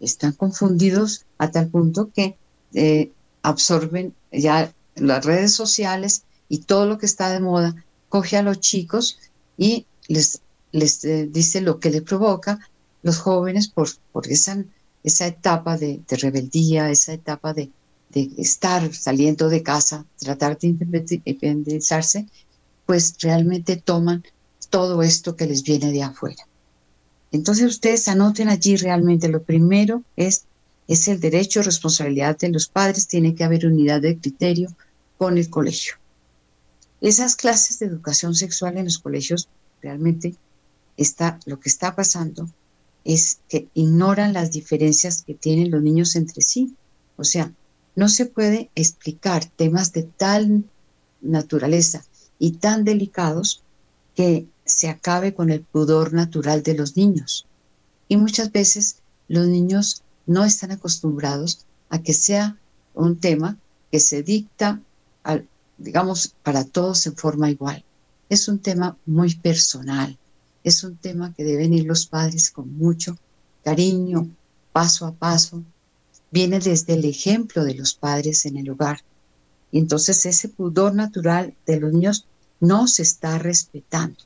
Están 0.00 0.32
confundidos 0.32 1.26
a 1.38 1.52
tal 1.52 1.68
punto 1.68 2.10
que 2.12 2.36
eh, 2.74 3.12
absorben 3.42 4.12
ya 4.32 4.74
las 4.96 5.24
redes 5.24 5.54
sociales 5.54 6.24
y 6.48 6.58
todo 6.70 6.86
lo 6.86 6.98
que 6.98 7.06
está 7.06 7.30
de 7.30 7.38
moda, 7.38 7.84
coge 8.08 8.36
a 8.36 8.42
los 8.42 8.58
chicos 8.58 9.20
y 9.56 9.86
les, 10.08 10.40
les 10.72 11.04
eh, 11.04 11.28
dice 11.30 11.60
lo 11.60 11.78
que 11.78 11.90
le 11.90 12.02
provoca 12.02 12.58
los 13.04 13.18
jóvenes 13.18 13.68
por, 13.68 13.88
por 14.10 14.26
esa, 14.26 14.58
esa 15.02 15.26
etapa 15.26 15.76
de, 15.76 16.00
rebeldía, 16.08 16.90
esa 16.90 17.12
etapa 17.12 17.54
de, 17.54 17.70
de, 18.10 18.30
estar 18.38 18.92
saliendo 18.94 19.48
de 19.48 19.62
casa, 19.62 20.04
tratar 20.18 20.58
de 20.58 20.68
independizarse, 20.68 22.26
pues 22.86 23.16
realmente 23.20 23.76
toman 23.76 24.24
todo 24.68 25.02
esto 25.02 25.36
que 25.36 25.46
les 25.46 25.62
viene 25.62 25.90
de 25.92 26.02
afuera. 26.02 26.46
Entonces 27.32 27.66
ustedes 27.66 28.08
anoten 28.08 28.48
allí 28.48 28.76
realmente 28.76 29.28
lo 29.28 29.42
primero 29.42 30.02
es, 30.16 30.44
es 30.88 31.06
el 31.08 31.20
derecho, 31.20 31.62
responsabilidad 31.62 32.36
de 32.38 32.48
los 32.48 32.68
padres, 32.68 33.06
tiene 33.06 33.34
que 33.34 33.44
haber 33.44 33.66
unidad 33.66 34.00
de 34.00 34.18
criterio 34.18 34.74
con 35.16 35.38
el 35.38 35.48
colegio. 35.48 35.94
Esas 37.00 37.36
clases 37.36 37.78
de 37.78 37.86
educación 37.86 38.34
sexual 38.34 38.76
en 38.76 38.84
los 38.84 38.98
colegios 38.98 39.48
realmente 39.80 40.34
está 40.96 41.38
lo 41.46 41.58
que 41.60 41.68
está 41.68 41.94
pasando 41.94 42.48
es 43.04 43.40
que 43.48 43.68
ignoran 43.74 44.32
las 44.32 44.50
diferencias 44.50 45.22
que 45.22 45.34
tienen 45.34 45.70
los 45.70 45.82
niños 45.82 46.16
entre 46.16 46.42
sí. 46.42 46.74
O 47.16 47.24
sea, 47.24 47.52
no 47.96 48.08
se 48.08 48.26
puede 48.26 48.70
explicar 48.74 49.44
temas 49.44 49.92
de 49.92 50.04
tal 50.04 50.64
naturaleza 51.20 52.04
y 52.38 52.52
tan 52.52 52.84
delicados 52.84 53.62
que 54.14 54.46
se 54.64 54.88
acabe 54.88 55.34
con 55.34 55.50
el 55.50 55.62
pudor 55.62 56.12
natural 56.12 56.62
de 56.62 56.74
los 56.74 56.96
niños. 56.96 57.46
Y 58.08 58.16
muchas 58.16 58.52
veces 58.52 58.96
los 59.28 59.46
niños 59.46 60.02
no 60.26 60.44
están 60.44 60.70
acostumbrados 60.72 61.66
a 61.88 62.02
que 62.02 62.12
sea 62.14 62.56
un 62.94 63.18
tema 63.18 63.58
que 63.90 64.00
se 64.00 64.22
dicta, 64.22 64.80
digamos, 65.78 66.34
para 66.42 66.64
todos 66.64 67.06
en 67.06 67.16
forma 67.16 67.50
igual. 67.50 67.84
Es 68.28 68.48
un 68.48 68.58
tema 68.60 68.96
muy 69.06 69.34
personal, 69.34 70.16
es 70.64 70.84
un 70.84 70.96
tema 70.96 71.34
que 71.34 71.44
deben 71.44 71.72
ir 71.74 71.84
los 71.86 72.06
padres 72.06 72.50
con 72.50 72.76
mucho 72.76 73.16
cariño, 73.64 74.28
paso 74.72 75.06
a 75.06 75.12
paso. 75.12 75.62
Viene 76.30 76.60
desde 76.60 76.94
el 76.94 77.04
ejemplo 77.04 77.64
de 77.64 77.74
los 77.74 77.94
padres 77.94 78.46
en 78.46 78.56
el 78.56 78.70
hogar. 78.70 79.00
Y 79.72 79.78
entonces 79.78 80.26
ese 80.26 80.48
pudor 80.48 80.94
natural 80.94 81.54
de 81.66 81.80
los 81.80 81.92
niños 81.92 82.26
no 82.60 82.86
se 82.86 83.02
está 83.02 83.38
respetando. 83.38 84.18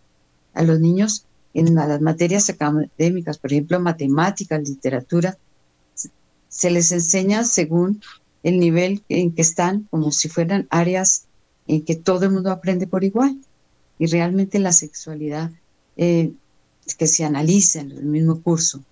A 0.55 0.63
los 0.63 0.81
niños 0.81 1.27
en 1.55 1.75
las 1.75 2.01
materias 2.01 2.51
académicas, 2.51 3.39
por 3.39 3.53
ejemplo, 3.53 3.79
matemáticas, 3.81 4.69
literatura, 4.69 5.39
se 6.49 6.71
les 6.71 6.93
enseña 6.93 7.45
según 7.45 8.01
el 8.43 8.59
nivel 8.59 9.03
en 9.09 9.35
que 9.35 9.43
están, 9.43 9.87
como 9.91 10.13
si 10.13 10.29
fueran 10.29 10.67
áreas 10.71 11.27
en 11.67 11.85
que 11.85 11.97
todo 11.97 12.27
el 12.27 12.33
mundo 12.33 12.51
aprende 12.51 12.87
por 12.87 13.05
igual. 13.05 13.39
Y 13.99 14.07
realmente 14.07 14.59
la 14.59 14.73
sexualidad 14.73 15.51
eh, 15.97 16.33
que 16.99 17.07
se 17.07 17.25
analiza 17.25 17.81
en 17.81 17.93
el 17.93 18.05
mismo 18.05 18.41
curso, 18.41 18.83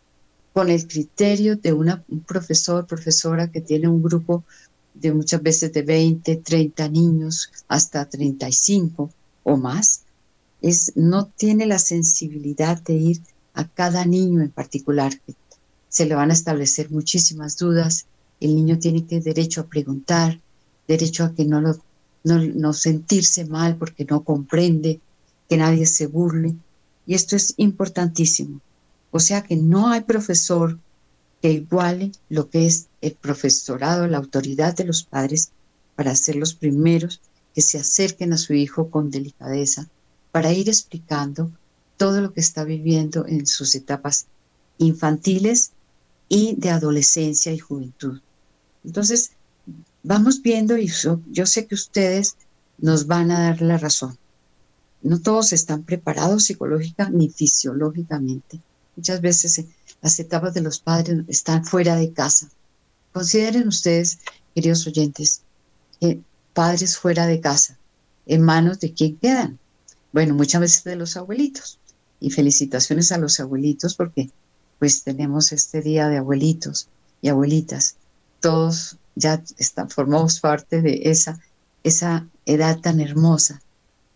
con 0.52 0.68
el 0.68 0.86
criterio 0.86 1.56
de 1.56 1.72
una, 1.72 2.04
un 2.08 2.20
profesor, 2.20 2.86
profesora 2.86 3.50
que 3.50 3.60
tiene 3.60 3.88
un 3.88 4.02
grupo 4.02 4.44
de 4.94 5.12
muchas 5.12 5.42
veces 5.42 5.72
de 5.72 5.82
20, 5.82 6.36
30 6.36 6.88
niños, 6.88 7.50
hasta 7.68 8.04
35 8.04 9.10
o 9.44 9.56
más, 9.56 10.02
es, 10.60 10.92
no 10.94 11.26
tiene 11.26 11.66
la 11.66 11.78
sensibilidad 11.78 12.80
de 12.82 12.94
ir 12.94 13.20
a 13.54 13.66
cada 13.66 14.04
niño 14.04 14.42
en 14.42 14.50
particular. 14.50 15.12
Se 15.88 16.06
le 16.06 16.14
van 16.14 16.30
a 16.30 16.34
establecer 16.34 16.90
muchísimas 16.90 17.56
dudas. 17.56 18.06
El 18.40 18.54
niño 18.54 18.78
tiene 18.78 19.04
que 19.04 19.20
derecho 19.20 19.62
a 19.62 19.66
preguntar, 19.66 20.40
derecho 20.88 21.24
a 21.24 21.34
que 21.34 21.44
no, 21.44 21.60
lo, 21.60 21.76
no, 22.24 22.38
no 22.38 22.72
sentirse 22.72 23.44
mal 23.44 23.76
porque 23.76 24.04
no 24.04 24.22
comprende, 24.22 25.00
que 25.48 25.56
nadie 25.56 25.86
se 25.86 26.06
burle. 26.06 26.54
Y 27.06 27.14
esto 27.14 27.36
es 27.36 27.54
importantísimo. 27.56 28.60
O 29.10 29.20
sea 29.20 29.42
que 29.42 29.56
no 29.56 29.88
hay 29.88 30.02
profesor 30.02 30.78
que 31.40 31.52
iguale 31.52 32.12
lo 32.28 32.48
que 32.48 32.66
es 32.66 32.86
el 33.00 33.12
profesorado, 33.12 34.06
la 34.06 34.18
autoridad 34.18 34.76
de 34.76 34.84
los 34.84 35.02
padres 35.02 35.50
para 35.96 36.14
ser 36.14 36.36
los 36.36 36.54
primeros 36.54 37.20
que 37.54 37.62
se 37.62 37.78
acerquen 37.78 38.32
a 38.32 38.38
su 38.38 38.54
hijo 38.54 38.90
con 38.90 39.10
delicadeza, 39.10 39.88
para 40.30 40.52
ir 40.52 40.68
explicando 40.68 41.50
todo 41.96 42.20
lo 42.20 42.32
que 42.32 42.40
está 42.40 42.64
viviendo 42.64 43.26
en 43.26 43.46
sus 43.46 43.74
etapas 43.74 44.26
infantiles 44.78 45.72
y 46.28 46.54
de 46.56 46.70
adolescencia 46.70 47.52
y 47.52 47.58
juventud. 47.58 48.20
Entonces, 48.84 49.32
vamos 50.02 50.40
viendo 50.40 50.78
y 50.78 50.90
yo 51.30 51.46
sé 51.46 51.66
que 51.66 51.74
ustedes 51.74 52.36
nos 52.78 53.06
van 53.06 53.30
a 53.30 53.40
dar 53.40 53.60
la 53.60 53.78
razón. 53.78 54.18
No 55.02 55.20
todos 55.20 55.52
están 55.52 55.82
preparados 55.82 56.44
psicológica 56.44 57.10
ni 57.10 57.28
fisiológicamente. 57.28 58.60
Muchas 58.96 59.20
veces 59.20 59.58
eh, 59.58 59.66
las 60.00 60.18
etapas 60.20 60.54
de 60.54 60.60
los 60.60 60.78
padres 60.78 61.24
están 61.28 61.64
fuera 61.64 61.96
de 61.96 62.12
casa. 62.12 62.48
Consideren 63.12 63.66
ustedes, 63.66 64.20
queridos 64.54 64.86
oyentes, 64.86 65.42
que 66.00 66.20
padres 66.52 66.96
fuera 66.96 67.26
de 67.26 67.40
casa, 67.40 67.78
en 68.26 68.42
manos 68.42 68.78
de 68.78 68.92
quién 68.92 69.16
quedan. 69.16 69.58
Bueno, 70.12 70.34
muchas 70.34 70.60
veces 70.60 70.84
de 70.84 70.96
los 70.96 71.16
abuelitos. 71.16 71.78
Y 72.20 72.30
felicitaciones 72.30 73.10
a 73.10 73.18
los 73.18 73.40
abuelitos 73.40 73.96
porque 73.96 74.30
pues 74.78 75.02
tenemos 75.02 75.52
este 75.52 75.80
día 75.80 76.08
de 76.08 76.18
abuelitos 76.18 76.88
y 77.20 77.28
abuelitas. 77.28 77.96
Todos 78.40 78.98
ya 79.16 79.42
están, 79.58 79.90
formamos 79.90 80.38
parte 80.38 80.82
de 80.82 81.02
esa, 81.04 81.40
esa 81.82 82.28
edad 82.46 82.78
tan 82.80 83.00
hermosa 83.00 83.61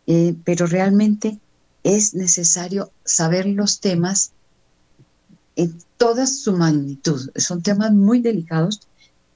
eh, 0.07 0.35
pero 0.45 0.67
realmente 0.67 1.39
es 1.83 2.15
necesario 2.15 2.91
saber 3.05 3.47
los 3.47 3.81
temas 3.81 4.33
en 5.57 5.79
toda 5.97 6.27
su 6.27 6.57
magnitud. 6.57 7.31
Son 7.37 7.63
temas 7.63 7.93
muy 7.93 8.21
delicados 8.21 8.81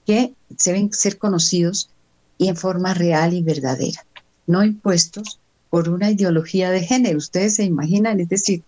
que 0.06 0.34
deben 0.64 0.92
ser 0.92 1.18
conocidos 1.18 1.90
y 2.38 2.48
en 2.48 2.56
forma 2.56 2.94
real 2.94 3.34
y 3.34 3.42
verdadera, 3.42 4.04
no 4.46 4.64
impuestos 4.64 5.38
por 5.70 5.88
una 5.88 6.10
ideología 6.10 6.70
de 6.70 6.80
género. 6.80 7.18
Ustedes 7.18 7.56
se 7.56 7.64
imaginan, 7.64 8.18
es 8.20 8.28
decir, 8.28 8.64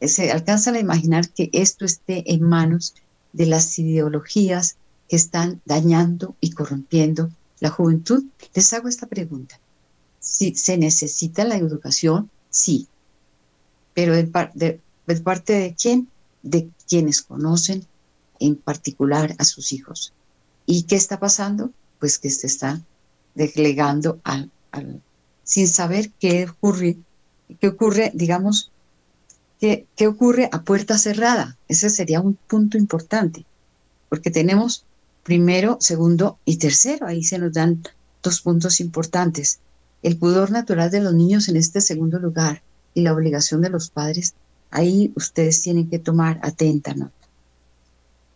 se 0.00 0.32
alcanzan 0.32 0.74
a 0.74 0.80
imaginar 0.80 1.28
que 1.28 1.50
esto 1.52 1.84
esté 1.84 2.32
en 2.32 2.42
manos 2.42 2.94
de 3.32 3.46
las 3.46 3.78
ideologías 3.78 4.76
que 5.08 5.16
están 5.16 5.60
dañando 5.64 6.34
y 6.40 6.50
corrompiendo 6.50 7.30
la 7.60 7.70
juventud. 7.70 8.24
Les 8.54 8.72
hago 8.72 8.88
esta 8.88 9.06
pregunta. 9.06 9.60
Si 10.24 10.54
se 10.54 10.78
necesita 10.78 11.44
la 11.44 11.56
educación, 11.56 12.30
sí. 12.48 12.88
Pero 13.92 14.14
de, 14.14 14.24
parte 15.22 15.52
de 15.52 15.76
quién? 15.80 16.08
De 16.42 16.70
quienes 16.88 17.22
conocen 17.22 17.86
en 18.40 18.56
particular 18.56 19.36
a 19.38 19.44
sus 19.44 19.72
hijos. 19.72 20.14
¿Y 20.64 20.84
qué 20.84 20.96
está 20.96 21.20
pasando? 21.20 21.70
Pues 22.00 22.18
que 22.18 22.30
se 22.30 22.46
está 22.46 22.80
delegando 23.34 24.18
al, 24.24 24.50
sin 25.44 25.68
saber 25.68 26.10
qué 26.18 26.48
ocurre, 26.48 26.96
qué 27.60 27.68
ocurre, 27.68 28.10
digamos, 28.14 28.72
qué, 29.60 29.86
qué 29.94 30.06
ocurre 30.06 30.48
a 30.50 30.62
puerta 30.62 30.96
cerrada. 30.96 31.58
Ese 31.68 31.90
sería 31.90 32.22
un 32.22 32.34
punto 32.34 32.78
importante, 32.78 33.44
porque 34.08 34.30
tenemos 34.30 34.86
primero, 35.22 35.76
segundo 35.80 36.38
y 36.46 36.56
tercero. 36.56 37.06
Ahí 37.06 37.22
se 37.22 37.38
nos 37.38 37.52
dan 37.52 37.82
dos 38.22 38.40
puntos 38.40 38.80
importantes 38.80 39.60
el 40.04 40.18
pudor 40.18 40.50
natural 40.50 40.90
de 40.90 41.00
los 41.00 41.14
niños 41.14 41.48
en 41.48 41.56
este 41.56 41.80
segundo 41.80 42.18
lugar 42.18 42.62
y 42.92 43.00
la 43.00 43.14
obligación 43.14 43.62
de 43.62 43.70
los 43.70 43.88
padres, 43.88 44.34
ahí 44.70 45.12
ustedes 45.16 45.62
tienen 45.62 45.88
que 45.88 45.98
tomar 45.98 46.38
atenta 46.42 46.94
nota. 46.94 47.12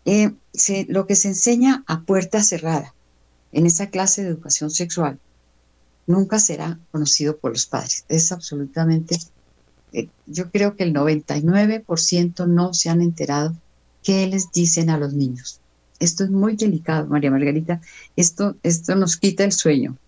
Eh, 0.06 0.32
lo 0.88 1.06
que 1.06 1.14
se 1.14 1.28
enseña 1.28 1.84
a 1.86 2.00
puerta 2.00 2.42
cerrada 2.42 2.94
en 3.52 3.66
esa 3.66 3.90
clase 3.90 4.22
de 4.22 4.30
educación 4.30 4.70
sexual 4.70 5.20
nunca 6.06 6.38
será 6.38 6.80
conocido 6.90 7.36
por 7.36 7.52
los 7.52 7.66
padres. 7.66 8.06
Es 8.08 8.32
absolutamente, 8.32 9.18
eh, 9.92 10.08
yo 10.26 10.50
creo 10.50 10.74
que 10.74 10.84
el 10.84 10.94
99% 10.94 12.46
no 12.46 12.72
se 12.72 12.88
han 12.88 13.02
enterado 13.02 13.54
qué 14.02 14.26
les 14.26 14.50
dicen 14.52 14.88
a 14.88 14.96
los 14.96 15.12
niños. 15.12 15.60
Esto 16.00 16.24
es 16.24 16.30
muy 16.30 16.56
delicado, 16.56 17.06
María 17.08 17.30
Margarita. 17.30 17.82
Esto, 18.16 18.56
esto 18.62 18.94
nos 18.94 19.18
quita 19.18 19.44
el 19.44 19.52
sueño. 19.52 19.98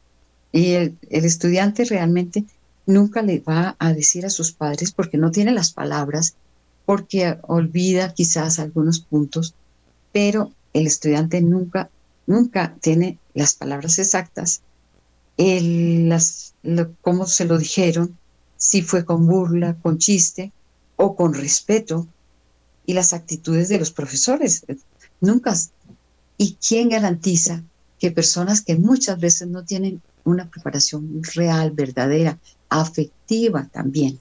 Y 0.53 0.73
el, 0.73 0.99
estudiante 1.11 1.85
realmente 1.85 2.45
nunca 2.87 3.23
le 3.23 3.41
va 3.41 3.77
a 3.79 3.93
decir 3.93 4.27
a 4.27 4.31
sus 4.31 4.53
padres 4.53 4.93
porque 4.93 5.19
no 5.19 5.31
tiene 5.31 5.53
las 5.53 5.73
palabras, 5.73 6.35
porque 6.87 7.39
olvida 7.43 8.15
quizás 8.15 8.59
algunos 8.59 9.01
puntos, 9.01 9.55
pero 10.13 10.51
el 10.73 10.87
estudiante 10.87 11.41
nunca, 11.41 11.89
nunca 12.27 12.75
tiene 12.81 13.19
las 13.35 13.55
palabras 13.55 13.99
exactas, 13.99 14.63
el, 15.37 16.09
las, 16.09 16.55
cómo 17.01 17.27
se 17.27 17.45
lo 17.45 17.59
dijeron, 17.59 18.17
si 18.57 18.83
fue 18.83 19.05
con 19.05 19.27
burla, 19.27 19.77
con 19.81 19.99
chiste 19.99 20.53
o 20.97 21.17
con 21.17 21.33
respeto, 21.33 22.07
y 22.91 22.93
las 22.93 23.13
actitudes 23.13 23.69
de 23.69 23.79
los 23.79 23.93
profesores. 23.93 24.65
Nunca. 25.21 25.55
¿Y 26.37 26.55
quién 26.55 26.89
garantiza 26.89 27.63
que 28.01 28.11
personas 28.11 28.63
que 28.63 28.77
muchas 28.77 29.21
veces 29.21 29.47
no 29.47 29.65
tienen 29.65 30.03
una 30.25 30.51
preparación 30.51 31.23
real, 31.35 31.71
verdadera, 31.71 32.39
afectiva 32.69 33.69
también. 33.73 34.19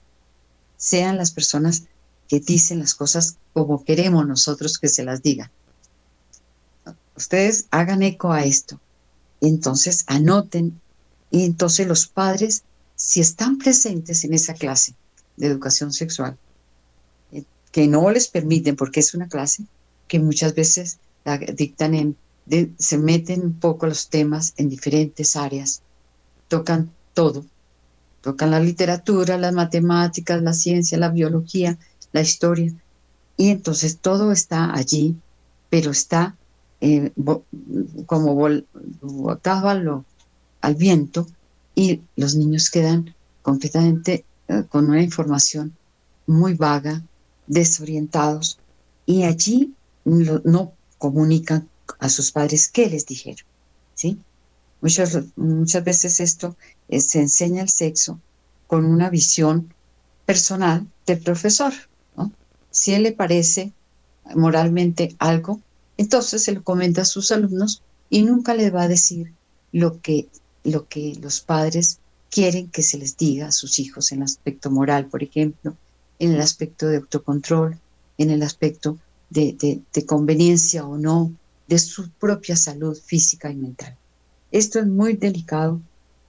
Sean 0.76 1.16
las 1.16 1.30
personas 1.30 1.84
que 2.28 2.40
dicen 2.40 2.78
las 2.78 2.94
cosas 2.94 3.38
como 3.52 3.84
queremos 3.84 4.26
nosotros 4.26 4.78
que 4.78 4.88
se 4.88 5.04
las 5.04 5.22
digan. 5.22 5.50
Ustedes 7.16 7.66
hagan 7.70 8.02
eco 8.02 8.32
a 8.32 8.44
esto. 8.44 8.80
Entonces 9.40 10.04
anoten 10.06 10.80
y 11.30 11.44
entonces 11.44 11.86
los 11.86 12.06
padres, 12.06 12.64
si 12.96 13.20
están 13.20 13.58
presentes 13.58 14.24
en 14.24 14.34
esa 14.34 14.54
clase 14.54 14.94
de 15.36 15.46
educación 15.46 15.92
sexual, 15.92 16.36
eh, 17.32 17.44
que 17.72 17.86
no 17.86 18.10
les 18.10 18.28
permiten, 18.28 18.76
porque 18.76 19.00
es 19.00 19.14
una 19.14 19.28
clase 19.28 19.64
que 20.08 20.18
muchas 20.18 20.54
veces 20.54 20.98
la 21.24 21.38
dictan 21.38 21.94
en, 21.94 22.16
se 22.78 22.98
meten 22.98 23.42
un 23.42 23.54
poco 23.54 23.86
los 23.86 24.08
temas 24.08 24.54
en 24.56 24.68
diferentes 24.68 25.36
áreas 25.36 25.82
tocan 26.50 26.90
todo. 27.14 27.46
Tocan 28.20 28.50
la 28.50 28.60
literatura, 28.60 29.38
las 29.38 29.54
matemáticas, 29.54 30.42
la 30.42 30.52
ciencia, 30.52 30.98
la 30.98 31.08
biología, 31.08 31.78
la 32.12 32.20
historia. 32.20 32.74
Y 33.38 33.48
entonces 33.48 33.98
todo 33.98 34.32
está 34.32 34.74
allí, 34.74 35.16
pero 35.70 35.92
está 35.92 36.36
eh, 36.82 37.12
como 38.04 38.44
al, 38.44 38.66
al 40.60 40.74
viento 40.74 41.26
y 41.74 42.02
los 42.16 42.34
niños 42.34 42.68
quedan 42.68 43.14
completamente 43.40 44.24
eh, 44.48 44.64
con 44.68 44.90
una 44.90 45.02
información 45.02 45.74
muy 46.26 46.54
vaga, 46.54 47.02
desorientados, 47.46 48.58
y 49.06 49.22
allí 49.22 49.74
no 50.04 50.72
comunican 50.98 51.68
a 51.98 52.08
sus 52.08 52.32
padres 52.32 52.68
qué 52.68 52.90
les 52.90 53.06
dijeron. 53.06 53.46
¿sí? 53.94 54.18
Muchas, 54.80 55.18
muchas 55.36 55.84
veces 55.84 56.20
esto 56.20 56.56
eh, 56.88 57.00
se 57.00 57.20
enseña 57.20 57.62
el 57.62 57.68
sexo 57.68 58.18
con 58.66 58.84
una 58.84 59.10
visión 59.10 59.72
personal 60.26 60.86
del 61.06 61.18
profesor. 61.18 61.72
Si 62.70 62.94
él 62.94 63.02
le 63.02 63.12
parece 63.12 63.72
moralmente 64.36 65.16
algo, 65.18 65.60
entonces 65.96 66.44
se 66.44 66.52
lo 66.52 66.62
comenta 66.62 67.02
a 67.02 67.04
sus 67.04 67.32
alumnos 67.32 67.82
y 68.08 68.22
nunca 68.22 68.54
les 68.54 68.72
va 68.72 68.82
a 68.82 68.88
decir 68.88 69.32
lo 69.72 70.00
que, 70.00 70.28
lo 70.62 70.86
que 70.86 71.18
los 71.20 71.40
padres 71.40 71.98
quieren 72.30 72.68
que 72.68 72.82
se 72.82 72.96
les 72.96 73.16
diga 73.16 73.48
a 73.48 73.52
sus 73.52 73.78
hijos 73.78 74.12
en 74.12 74.18
el 74.18 74.24
aspecto 74.24 74.70
moral, 74.70 75.06
por 75.06 75.22
ejemplo, 75.22 75.76
en 76.18 76.32
el 76.32 76.40
aspecto 76.40 76.86
de 76.86 76.98
autocontrol, 76.98 77.78
en 78.18 78.30
el 78.30 78.42
aspecto 78.42 78.98
de, 79.30 79.82
conveniencia 80.06 80.86
o 80.86 80.96
no 80.96 81.32
de 81.66 81.78
su 81.78 82.10
propia 82.10 82.56
salud 82.56 82.96
física 82.96 83.50
y 83.50 83.56
mental. 83.56 83.96
Esto 84.52 84.80
es 84.80 84.86
muy 84.86 85.14
delicado 85.14 85.80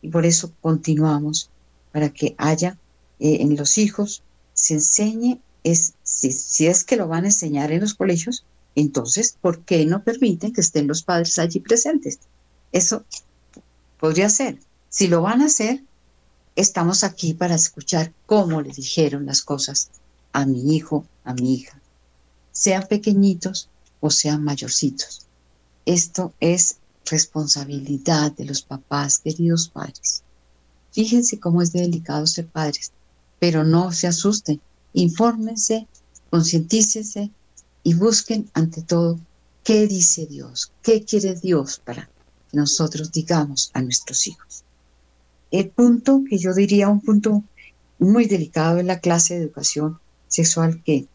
y 0.02 0.10
por 0.10 0.26
eso 0.26 0.52
continuamos 0.62 1.50
para 1.92 2.10
que 2.10 2.36
haya 2.38 2.78
eh, 3.20 3.38
en 3.42 3.56
los 3.56 3.78
hijos, 3.78 4.24
se 4.54 4.76
enseñe, 4.76 5.40
es, 5.64 5.94
si, 6.04 6.32
si, 6.32 6.68
es 6.68 6.84
que 6.84 6.98
lo 6.98 7.08
van 7.08 7.24
a 7.24 7.28
enseñar 7.28 7.72
en 7.72 7.82
los 7.82 7.94
colegios, 7.94 8.44
entonces, 8.76 9.38
¿por 9.42 9.60
qué 9.60 9.86
no 9.86 10.04
permiten 10.04 10.54
que 10.54 10.62
estén 10.62 10.88
los 10.88 11.04
padres 11.04 11.38
allí 11.38 11.60
presentes? 11.60 12.20
Eso 12.72 13.04
podría 14.00 14.30
ser. 14.30 14.60
Si 14.90 15.08
lo 15.08 15.22
van 15.22 15.42
a 15.42 15.46
hacer, 15.46 15.84
estamos 16.56 17.04
aquí 17.04 17.34
para 17.34 17.56
escuchar 17.56 18.14
cómo 18.26 18.62
le 18.62 18.72
dijeron 18.72 19.26
las 19.26 19.42
cosas 19.42 19.90
a 20.34 20.46
mi 20.46 20.76
hijo, 20.76 21.06
a 21.24 21.34
mi 21.34 21.56
hija, 21.56 21.80
sean 22.52 22.88
pequeñitos 22.88 23.70
o 24.00 24.10
sean 24.10 24.44
mayorcitos. 24.44 25.28
Esto 25.86 26.34
es 26.40 26.78
responsabilidad 27.06 28.32
de 28.32 28.46
los 28.46 28.62
papás, 28.62 29.20
queridos 29.20 29.70
padres. 29.70 30.24
Fíjense 30.92 31.40
cómo 31.40 31.62
es 31.62 31.72
delicado 31.72 32.28
ser 32.28 32.48
padres, 32.48 32.92
pero 33.40 33.64
no 33.64 33.92
se 33.92 34.08
asusten, 34.08 34.62
infórmense, 34.94 35.88
concientícense 36.30 37.32
y 37.84 37.94
busquen 37.94 38.50
ante 38.54 38.82
todo 38.82 39.20
qué 39.64 39.88
dice 39.88 40.26
Dios, 40.26 40.72
qué 40.82 41.04
quiere 41.04 41.36
Dios 41.36 41.82
para 41.84 42.06
que 42.06 42.58
nosotros 42.58 43.12
digamos 43.12 43.72
a 43.74 43.82
nuestros 43.82 44.28
hijos. 44.28 44.64
El 45.52 45.70
punto 45.70 46.24
que 46.30 46.38
yo 46.38 46.54
diría, 46.54 46.90
un 46.90 47.02
punto 47.02 47.44
muy 48.00 48.26
delicado 48.26 48.80
en 48.80 48.88
la 48.88 49.00
clase 49.00 49.36
de 49.36 49.44
educación 49.44 50.00
sexual 50.28 50.82
que 50.84 51.08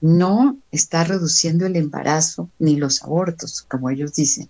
no 0.00 0.58
está 0.70 1.04
reduciendo 1.04 1.66
el 1.66 1.76
embarazo 1.76 2.48
ni 2.58 2.76
los 2.76 3.02
abortos, 3.02 3.62
como 3.68 3.90
ellos 3.90 4.14
dicen, 4.14 4.48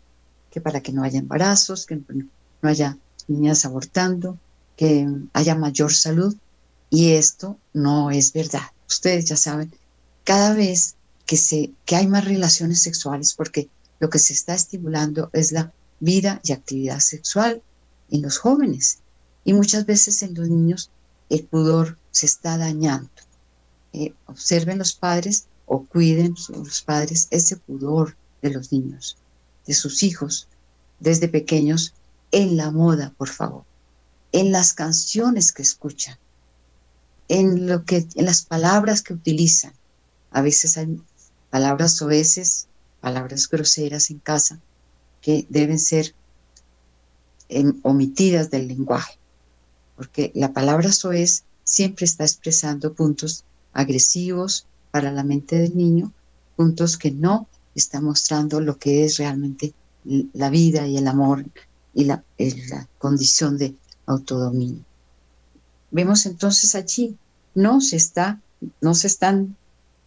que 0.51 0.61
para 0.61 0.81
que 0.81 0.93
no 0.93 1.03
haya 1.03 1.19
embarazos, 1.19 1.87
que 1.87 1.97
no 1.97 2.29
haya 2.69 2.97
niñas 3.27 3.65
abortando, 3.65 4.39
que 4.77 5.07
haya 5.33 5.55
mayor 5.55 5.93
salud. 5.93 6.35
Y 6.91 7.13
esto 7.13 7.59
no 7.75 8.11
es 8.11 8.33
verdad. 8.33 8.63
Ustedes 8.89 9.27
ya 9.27 9.37
saben, 9.37 9.73
cada 10.25 10.55
vez 10.55 10.95
que, 11.27 11.37
se, 11.37 11.73
que 11.85 11.97
hay 11.97 12.07
más 12.07 12.25
relaciones 12.25 12.81
sexuales, 12.81 13.35
porque 13.35 13.69
lo 14.01 14.09
que 14.09 14.19
se 14.19 14.33
está 14.33 14.55
estimulando 14.55 15.31
es 15.33 15.53
la 15.53 15.73
vida 16.01 16.41
y 16.45 16.53
actividad 16.53 17.01
sexual 17.01 17.63
en 18.11 18.23
los 18.23 18.39
jóvenes. 18.39 19.01
Y 19.45 19.53
muchas 19.53 19.87
veces 19.87 20.23
en 20.23 20.35
los 20.35 20.49
niños 20.49 20.91
el 21.29 21.45
pudor 21.45 21.99
se 22.11 22.27
está 22.27 22.57
dañando. 22.57 23.11
Eh, 23.93 24.15
observen 24.27 24.79
los 24.79 24.93
padres 24.93 25.47
o 25.67 25.85
cuiden 25.85 26.35
los 26.49 26.83
padres 26.83 27.29
ese 27.31 27.57
pudor 27.57 28.17
de 28.43 28.51
los 28.51 28.73
niños, 28.73 29.17
de 29.69 29.75
sus 29.75 30.03
hijos, 30.03 30.49
desde 30.99 31.29
pequeños, 31.29 31.95
en 32.33 32.57
la 32.57 32.73
moda, 32.73 33.15
por 33.17 33.29
favor, 33.29 33.63
en 34.33 34.51
las 34.51 34.73
canciones 34.73 35.53
que 35.53 35.63
escuchan, 35.63 36.19
en, 37.29 37.69
lo 37.69 37.85
que, 37.85 38.09
en 38.17 38.25
las 38.25 38.43
palabras 38.43 39.03
que 39.03 39.15
utilizan. 39.15 39.73
A 40.33 40.43
veces 40.43 40.77
hay 40.77 41.01
palabras 41.51 41.93
soeces, 41.93 42.67
palabras 43.01 43.49
groseras 43.49 44.11
en 44.11 44.19
casa 44.19 44.59
que 45.23 45.47
deben 45.49 45.79
ser 45.79 46.17
em, 47.49 47.79
omitidas 47.85 48.51
del 48.51 48.67
lenguaje 48.67 49.19
porque 49.99 50.31
la 50.37 50.53
palabra 50.53 50.93
soez 50.93 51.43
siempre 51.65 52.05
está 52.05 52.23
expresando 52.23 52.95
puntos 52.95 53.45
agresivos 53.73 54.65
para 54.93 55.11
la 55.11 55.25
mente 55.25 55.59
del 55.59 55.77
niño, 55.77 56.13
puntos 56.55 56.97
que 56.97 57.11
no 57.11 57.49
están 57.79 58.05
mostrando 58.05 58.61
lo 58.61 58.79
que 58.79 59.05
es 59.05 59.19
realmente 59.19 59.75
la 60.05 60.51
vida 60.51 60.87
y 60.87 60.97
el 60.97 61.07
amor 61.07 61.45
y 61.95 62.05
la, 62.05 62.25
la 62.39 62.89
condición 62.99 63.59
de 63.59 63.75
autodominio. 64.07 64.85
Vemos 65.91 66.27
entonces 66.27 66.75
allí, 66.75 67.17
no 67.55 67.81
se, 67.81 67.97
está, 67.97 68.41
no 68.81 68.95
se 68.95 69.07
están 69.07 69.57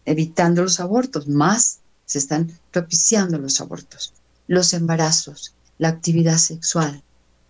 evitando 0.04 0.62
los 0.62 0.80
abortos, 0.80 1.28
más 1.28 1.80
se 2.06 2.18
están 2.18 2.58
propiciando 2.70 3.38
los 3.38 3.60
abortos, 3.60 4.12
los 4.46 4.72
embarazos, 4.74 5.54
la 5.78 5.88
actividad 5.88 6.38
sexual, 6.38 7.02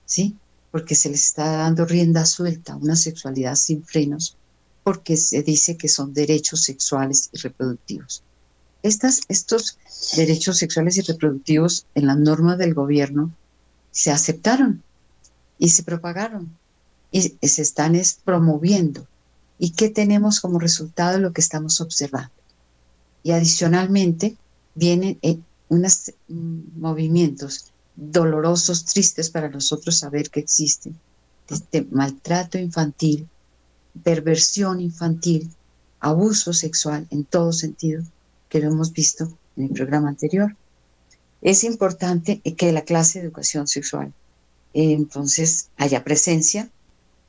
¿sí? 0.05 0.37
porque 0.71 0.95
se 0.95 1.11
les 1.11 1.27
está 1.27 1.59
dando 1.59 1.85
rienda 1.85 2.25
suelta 2.25 2.77
una 2.77 2.97
sexualidad 2.97 3.55
sin 3.55 3.85
frenos, 3.85 4.37
porque 4.83 5.17
se 5.17 5.43
dice 5.43 5.77
que 5.77 5.89
son 5.89 6.15
derechos 6.15 6.63
sexuales 6.63 7.29
y 7.33 7.39
reproductivos. 7.39 8.25
Estos 8.83 9.79
derechos 10.17 10.59
sexuales 10.59 10.97
y 10.97 11.03
reproductivos 11.03 11.87
en 11.95 12.07
las 12.07 12.19
normas 12.19 12.59
del 12.59 12.75
gobierno 12.75 13.33
se 13.91 14.11
aceptaron 14.11 14.83
y 15.59 15.69
se 15.69 15.83
propagaron 15.83 16.57
y 17.13 17.21
se 17.47 17.63
están 17.63 18.01
promoviendo. 18.25 19.07
¿Y 19.59 19.71
qué 19.71 19.89
tenemos 19.89 20.41
como 20.41 20.59
resultado 20.59 21.19
lo 21.19 21.33
que 21.33 21.41
estamos 21.41 21.81
observando? 21.81 22.33
Y 23.23 23.31
adicionalmente 23.31 24.37
vienen 24.75 25.19
eh, 25.23 25.39
unos 25.69 26.13
mm, 26.29 26.81
movimientos 26.81 27.73
dolorosos, 27.95 28.85
tristes 28.87 29.31
para 29.31 29.49
nosotros 29.49 29.99
saber 29.99 30.31
que 30.31 30.41
existen. 30.41 30.99
Este 31.49 31.87
maltrato 31.91 32.59
infantil, 32.59 33.29
perversión 34.03 34.81
infantil, 34.81 35.51
abuso 36.01 36.53
sexual 36.53 37.07
en 37.11 37.25
todo 37.25 37.53
sentido, 37.53 38.03
que 38.53 38.61
lo 38.61 38.71
hemos 38.71 38.93
visto 38.93 39.33
en 39.57 39.65
el 39.65 39.71
programa 39.71 40.11
anterior. 40.11 40.55
Es 41.41 41.65
importante 41.65 42.43
que 42.43 42.71
la 42.71 42.83
clase 42.83 43.19
de 43.19 43.25
educación 43.25 43.67
sexual 43.67 44.13
eh, 44.75 44.93
entonces 44.93 45.71
haya 45.79 46.05
presencia, 46.05 46.69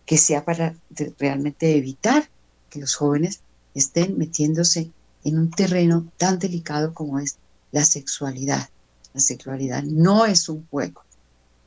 que 0.05 0.17
sea 0.17 0.43
para 0.43 0.75
realmente 1.17 1.77
evitar 1.77 2.29
que 2.69 2.81
los 2.81 2.95
jóvenes 2.95 3.39
estén 3.73 4.17
metiéndose 4.17 4.91
en 5.23 5.39
un 5.39 5.49
terreno 5.49 6.11
tan 6.17 6.39
delicado 6.39 6.93
como 6.93 7.19
es 7.19 7.37
la 7.71 7.85
sexualidad. 7.85 8.67
La 9.13 9.21
sexualidad 9.21 9.81
no 9.83 10.25
es 10.25 10.49
un 10.49 10.67
juego, 10.67 11.03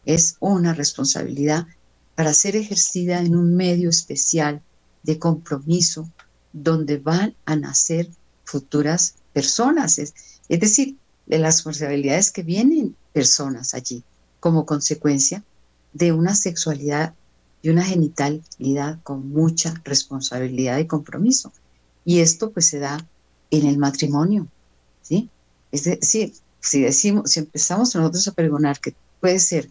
es 0.05 0.37
una 0.39 0.75
responsabilidad 0.75 1.67
para 2.15 2.35
ser 2.35 2.57
ejercida 2.57 3.21
en 3.21 3.35
un 3.35 3.57
medio 3.57 3.89
especial 3.89 4.61
de 5.03 5.19
compromiso 5.19 6.11
donde 6.53 6.99
van 6.99 7.35
a 7.47 7.57
nacer 7.57 8.11
futuras 8.45 9.15
personas. 9.37 9.99
Es, 9.99 10.15
decir, 10.49 10.97
de 11.27 11.39
las 11.39 11.57
responsabilidades 11.57 12.31
que 12.31 12.43
vienen 12.43 12.97
personas 13.13 13.75
allí 13.75 14.03
como 14.41 14.65
consecuencia 14.65 15.45
de 15.93 16.13
una 16.13 16.35
sexualidad 16.35 17.13
y 17.61 17.69
una 17.69 17.85
genitalidad 17.85 18.99
con 19.03 19.29
mucha 19.29 19.75
responsabilidad 19.85 20.79
y 20.79 20.87
compromiso. 20.87 21.53
Y 22.07 22.21
esto 22.21 22.51
pues 22.51 22.67
se 22.69 22.79
da 22.79 23.07
en 23.51 23.67
el 23.67 23.77
matrimonio, 23.77 24.47
¿sí? 25.03 25.29
Es 25.71 25.85
decir, 25.85 26.33
si 26.61 26.81
decimos, 26.81 27.33
si 27.33 27.41
empezamos 27.41 27.95
nosotros 27.95 28.27
a 28.29 28.33
pregonar 28.33 28.81
que 28.81 28.95
puede 29.21 29.39
ser 29.39 29.71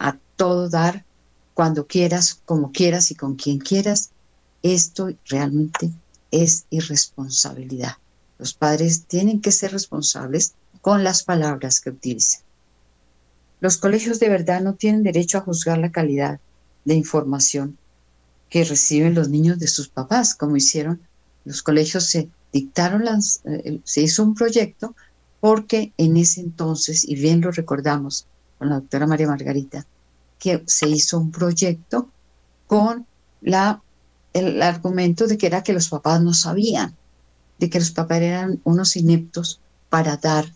a 0.00 0.18
todo 0.34 0.68
dar, 0.68 1.04
cuando 1.54 1.86
quieras, 1.86 2.40
como 2.46 2.72
quieras 2.72 3.12
y 3.12 3.14
con 3.14 3.36
quien 3.36 3.58
quieras, 3.58 4.10
esto 4.64 5.10
realmente 5.28 5.92
es 6.32 6.64
irresponsabilidad. 6.70 7.96
Los 8.38 8.54
padres 8.54 9.04
tienen 9.06 9.40
que 9.40 9.52
ser 9.52 9.72
responsables 9.72 10.54
con 10.80 11.04
las 11.04 11.22
palabras 11.22 11.80
que 11.80 11.90
utilizan. 11.90 12.42
Los 13.60 13.76
colegios 13.76 14.20
de 14.20 14.28
verdad 14.28 14.60
no 14.60 14.74
tienen 14.74 15.02
derecho 15.02 15.38
a 15.38 15.42
juzgar 15.42 15.78
la 15.78 15.92
calidad 15.92 16.40
de 16.84 16.94
información 16.94 17.78
que 18.50 18.64
reciben 18.64 19.14
los 19.14 19.28
niños 19.28 19.58
de 19.58 19.68
sus 19.68 19.88
papás, 19.88 20.34
como 20.34 20.56
hicieron 20.56 21.00
los 21.44 21.62
colegios 21.62 22.04
se 22.04 22.28
dictaron 22.52 23.04
las, 23.04 23.40
eh, 23.44 23.80
se 23.84 24.02
hizo 24.02 24.22
un 24.22 24.34
proyecto 24.34 24.94
porque 25.40 25.92
en 25.98 26.16
ese 26.16 26.40
entonces, 26.40 27.06
y 27.06 27.16
bien 27.16 27.40
lo 27.42 27.50
recordamos 27.50 28.26
con 28.58 28.70
la 28.70 28.76
doctora 28.76 29.06
María 29.06 29.26
Margarita, 29.26 29.86
que 30.38 30.62
se 30.66 30.88
hizo 30.88 31.18
un 31.18 31.30
proyecto 31.30 32.08
con 32.66 33.06
la, 33.42 33.82
el 34.32 34.62
argumento 34.62 35.26
de 35.26 35.36
que 35.36 35.46
era 35.46 35.62
que 35.62 35.74
los 35.74 35.88
papás 35.88 36.22
no 36.22 36.32
sabían, 36.32 36.96
de 37.58 37.70
que 37.70 37.78
los 37.78 37.90
papás 37.90 38.20
eran 38.20 38.60
unos 38.64 38.96
ineptos 38.96 39.60
para 39.88 40.16
dar 40.16 40.52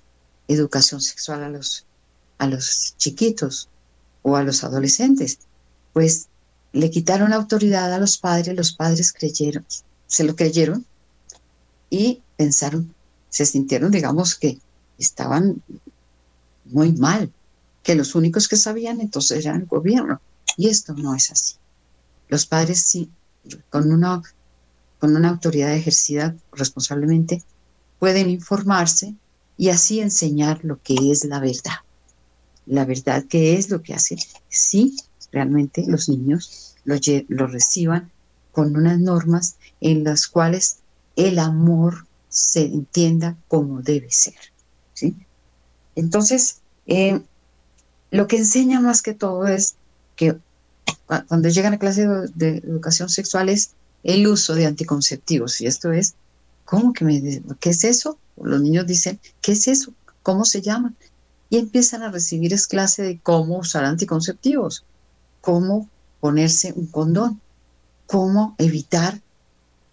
educación 0.48 1.00
sexual 1.00 1.44
a 1.44 1.48
los, 1.48 1.86
a 2.38 2.46
los 2.46 2.94
chiquitos 2.96 3.68
o 4.22 4.36
a 4.36 4.42
los 4.42 4.64
adolescentes. 4.64 5.38
Pues 5.92 6.28
le 6.72 6.90
quitaron 6.90 7.30
la 7.30 7.36
autoridad 7.36 7.92
a 7.92 7.98
los 7.98 8.18
padres, 8.18 8.56
los 8.56 8.72
padres 8.72 9.12
creyeron, 9.12 9.64
se 10.06 10.24
lo 10.24 10.36
creyeron 10.36 10.84
y 11.90 12.22
pensaron, 12.36 12.94
se 13.30 13.46
sintieron, 13.46 13.90
digamos, 13.90 14.34
que 14.34 14.58
estaban 14.98 15.62
muy 16.64 16.92
mal, 16.92 17.32
que 17.82 17.94
los 17.94 18.14
únicos 18.14 18.48
que 18.48 18.56
sabían 18.56 19.00
entonces 19.00 19.44
eran 19.44 19.62
el 19.62 19.66
gobierno. 19.66 20.20
Y 20.56 20.68
esto 20.68 20.92
no 20.94 21.14
es 21.14 21.30
así. 21.30 21.54
Los 22.28 22.46
padres 22.46 22.80
sí, 22.80 23.10
con 23.70 23.90
una, 23.92 24.22
con 24.98 25.14
una 25.16 25.28
autoridad 25.28 25.74
ejercida 25.74 26.34
responsablemente, 26.52 27.42
pueden 27.98 28.30
informarse 28.30 29.14
y 29.56 29.70
así 29.70 30.00
enseñar 30.00 30.64
lo 30.64 30.80
que 30.82 30.94
es 31.10 31.24
la 31.24 31.40
verdad. 31.40 31.78
La 32.66 32.84
verdad 32.84 33.24
que 33.24 33.56
es 33.56 33.70
lo 33.70 33.82
que 33.82 33.94
hace. 33.94 34.16
Sí, 34.48 34.96
realmente 35.32 35.84
los 35.86 36.08
niños 36.08 36.76
lo, 36.84 36.96
lo 37.28 37.46
reciban 37.46 38.10
con 38.52 38.76
unas 38.76 38.98
normas 38.98 39.56
en 39.80 40.04
las 40.04 40.26
cuales 40.26 40.78
el 41.16 41.38
amor 41.38 42.06
se 42.28 42.64
entienda 42.64 43.36
como 43.48 43.82
debe 43.82 44.10
ser. 44.10 44.34
¿sí? 44.94 45.14
Entonces, 45.94 46.60
eh, 46.86 47.20
lo 48.10 48.26
que 48.26 48.36
enseña 48.36 48.80
más 48.80 49.02
que 49.02 49.14
todo 49.14 49.46
es 49.46 49.76
que 50.16 50.38
cuando 51.06 51.48
llegan 51.48 51.74
a 51.74 51.78
clase 51.78 52.06
de, 52.34 52.58
educación 52.58 53.08
sexual 53.08 53.48
es 53.48 53.72
el 54.08 54.26
uso 54.26 54.54
de 54.54 54.64
anticonceptivos. 54.64 55.60
Y 55.60 55.66
esto 55.66 55.92
es, 55.92 56.14
¿cómo 56.64 56.94
que 56.94 57.04
me, 57.04 57.42
qué 57.60 57.70
es 57.70 57.84
eso? 57.84 58.18
Los 58.42 58.62
niños 58.62 58.86
dicen, 58.86 59.20
¿qué 59.42 59.52
es 59.52 59.68
eso? 59.68 59.92
¿Cómo 60.22 60.46
se 60.46 60.62
llama? 60.62 60.94
Y 61.50 61.58
empiezan 61.58 62.02
a 62.02 62.10
recibir 62.10 62.54
es 62.54 62.66
clase 62.66 63.02
de 63.02 63.20
cómo 63.20 63.58
usar 63.58 63.84
anticonceptivos, 63.84 64.86
cómo 65.42 65.90
ponerse 66.20 66.72
un 66.74 66.86
condón, 66.86 67.42
cómo 68.06 68.54
evitar 68.56 69.20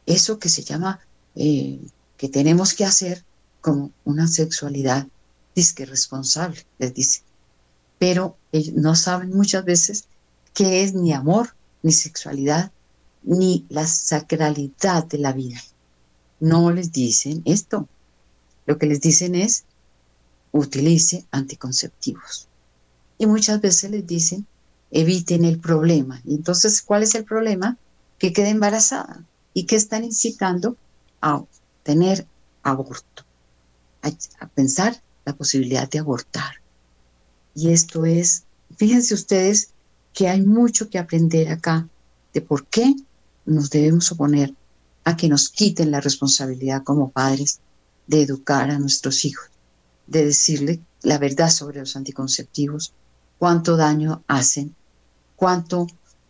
eso 0.05 0.39
que 0.39 0.47
se 0.47 0.63
llama 0.63 1.01
eh, 1.35 1.81
que 2.15 2.29
tenemos 2.29 2.73
que 2.73 2.85
hacer 2.85 3.21
como 3.59 3.91
una 4.05 4.29
sexualidad 4.29 5.07
disque 5.55 5.85
responsable, 5.85 6.65
les 6.79 6.93
dice. 6.93 7.21
Pero 7.99 8.37
ellos 8.53 8.75
no 8.75 8.95
saben 8.95 9.31
muchas 9.31 9.65
veces 9.65 10.05
qué 10.53 10.83
es 10.83 10.93
ni 10.93 11.11
amor, 11.11 11.53
ni 11.83 11.91
sexualidad, 11.91 12.71
ni 13.25 13.65
la 13.69 13.87
sacralidad 13.87 15.05
de 15.05 15.17
la 15.17 15.33
vida. 15.33 15.61
No 16.39 16.71
les 16.71 16.91
dicen 16.91 17.41
esto. 17.45 17.87
Lo 18.65 18.77
que 18.77 18.85
les 18.85 19.01
dicen 19.01 19.35
es, 19.35 19.65
utilice 20.51 21.25
anticonceptivos. 21.31 22.47
Y 23.17 23.25
muchas 23.25 23.61
veces 23.61 23.91
les 23.91 24.05
dicen, 24.05 24.45
eviten 24.91 25.43
el 25.45 25.59
problema. 25.59 26.21
Y 26.23 26.35
entonces, 26.35 26.81
¿cuál 26.81 27.03
es 27.03 27.15
el 27.15 27.25
problema? 27.25 27.77
Que 28.19 28.31
quede 28.31 28.49
embarazada 28.49 29.25
y 29.53 29.65
que 29.65 29.75
están 29.75 30.03
incitando 30.03 30.77
a 31.21 31.43
tener 31.83 32.27
aborto, 32.63 33.23
a, 34.01 34.47
pensar 34.47 35.01
la 35.25 35.35
posibilidad 35.35 35.89
de 35.89 35.99
abortar. 35.99 36.61
Y 37.55 37.71
esto 37.71 38.05
es, 38.05 38.43
fíjense 38.75 39.13
ustedes 39.13 39.71
que 40.13 40.27
hay 40.27 40.41
mucho 40.41 40.89
que 40.89 40.99
aprender 40.99 41.49
acá 41.49 41.87
de 42.33 42.41
por 42.41 42.65
qué 42.67 42.95
nos 43.45 43.69
debemos 43.69 44.11
oponer 44.11 44.53
a 45.03 45.15
que 45.15 45.29
nos 45.29 45.49
quiten 45.49 45.91
la 45.91 46.01
responsabilidad 46.01 46.83
como 46.83 47.11
padres 47.11 47.59
de 48.07 48.21
educar 48.21 48.69
a 48.69 48.79
nuestros 48.79 49.25
hijos, 49.25 49.45
de 50.07 50.25
decirle 50.25 50.81
la 51.01 51.17
verdad 51.17 51.49
sobre 51.49 51.79
los 51.79 51.95
anticonceptivos, 51.95 52.93
cuánto 53.37 53.77
daño 53.77 54.23
hacen, 54.27 54.75
cuánto 55.35 55.87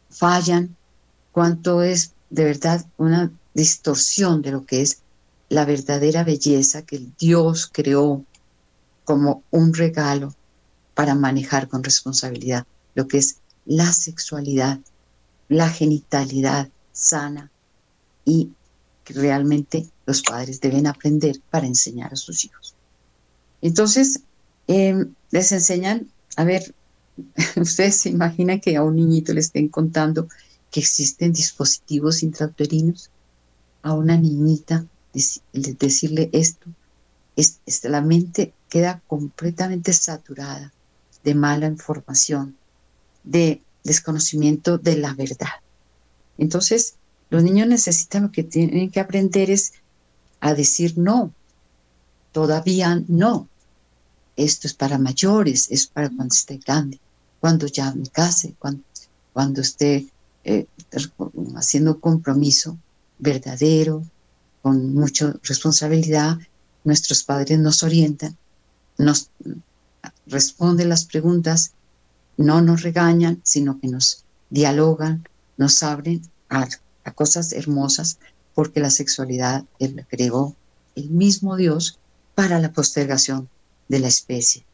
fallan, 0.09 0.75
cuánto 1.31 1.81
es 1.81 2.13
de 2.29 2.43
verdad 2.43 2.85
una 2.97 3.31
distorsión 3.53 4.41
de 4.41 4.51
lo 4.51 4.65
que 4.65 4.81
es 4.81 4.99
la 5.49 5.65
verdadera 5.65 6.23
belleza 6.23 6.81
que 6.81 7.05
Dios 7.19 7.69
creó 7.71 8.25
como 9.05 9.43
un 9.51 9.73
regalo 9.73 10.33
para 10.93 11.15
manejar 11.15 11.67
con 11.67 11.83
responsabilidad 11.83 12.65
lo 12.95 13.07
que 13.07 13.19
es 13.19 13.37
la 13.65 13.91
sexualidad, 13.91 14.79
la 15.47 15.69
genitalidad 15.69 16.69
sana 16.95 17.51
y 18.23 18.51
que 19.03 19.13
realmente 19.13 19.87
los 20.07 20.23
padres 20.23 20.59
deben 20.59 20.87
aprender 20.87 21.39
para 21.51 21.67
enseñar 21.67 22.13
a 22.13 22.15
sus 22.15 22.45
hijos. 22.45 22.73
Entonces, 23.61 24.21
em, 24.67 25.13
les 25.31 25.51
enseñan, 25.51 26.07
a 26.37 26.43
ver, 26.43 26.73
ustedes 27.57 27.95
se 27.97 28.09
imaginan 28.09 28.59
que 28.59 28.75
a 28.75 28.83
un 28.83 28.95
niñito 28.95 29.33
le 29.33 29.41
estén 29.41 29.69
contando 29.69 30.27
que 30.71 30.79
existen 30.79 31.33
dispositivos 31.33 32.23
intrauterinos 32.23 33.11
a 33.83 33.93
una 33.93 34.17
niñita, 34.17 34.85
decirle 35.53 36.29
esto, 36.33 36.67
es, 37.35 37.59
la 37.83 38.01
mente 38.01 38.53
queda 38.69 39.01
completamente 39.07 39.93
saturada 39.93 40.73
de 41.23 41.35
mala 41.35 41.67
información, 41.67 42.55
de 43.23 43.61
desconocimiento 43.83 44.77
de 44.77 44.97
la 44.97 45.13
verdad. 45.13 45.64
Entonces, 46.37 46.95
los 47.29 47.43
niños 47.43 47.67
necesitan 47.67 48.23
lo 48.23 48.31
que 48.31 48.43
tienen 48.43 48.91
que 48.91 48.99
aprender 48.99 49.49
es 49.49 49.73
a 50.39 50.53
decir 50.53 50.97
no, 50.97 51.33
todavía 52.31 53.03
no. 53.07 53.47
Esto 54.35 54.67
es 54.67 54.73
para 54.73 54.97
mayores, 54.97 55.67
es 55.71 55.87
para 55.87 56.09
cuando 56.09 56.33
esté 56.33 56.57
grande, 56.57 56.99
cuando 57.39 57.67
ya 57.67 57.93
me 57.93 58.07
case, 58.07 58.55
cuando, 58.59 58.83
cuando 59.33 59.61
esté 59.61 60.07
eh, 60.43 60.67
haciendo 61.55 61.99
compromiso 61.99 62.77
verdadero, 63.17 64.03
con 64.61 64.95
mucha 64.95 65.33
responsabilidad. 65.43 66.39
Nuestros 66.83 67.23
padres 67.23 67.59
nos 67.59 67.83
orientan, 67.83 68.35
nos 68.97 69.29
responden 70.25 70.89
las 70.89 71.05
preguntas, 71.05 71.73
no 72.37 72.61
nos 72.61 72.81
regañan, 72.81 73.41
sino 73.43 73.79
que 73.79 73.87
nos 73.87 74.25
dialogan, 74.49 75.27
nos 75.57 75.81
abren 75.83 76.21
a, 76.49 76.67
cosas 77.13 77.53
hermosas, 77.53 78.19
porque 78.53 78.79
la 78.79 78.89
sexualidad 78.89 79.65
la 79.79 80.03
creó 80.03 80.55
el 80.95 81.09
mismo 81.09 81.55
Dios 81.55 81.99
para 82.33 82.59
la 82.59 82.71
postergación 82.71 83.49
de 83.87 83.99
la 83.99 84.07
especie. 84.07 84.65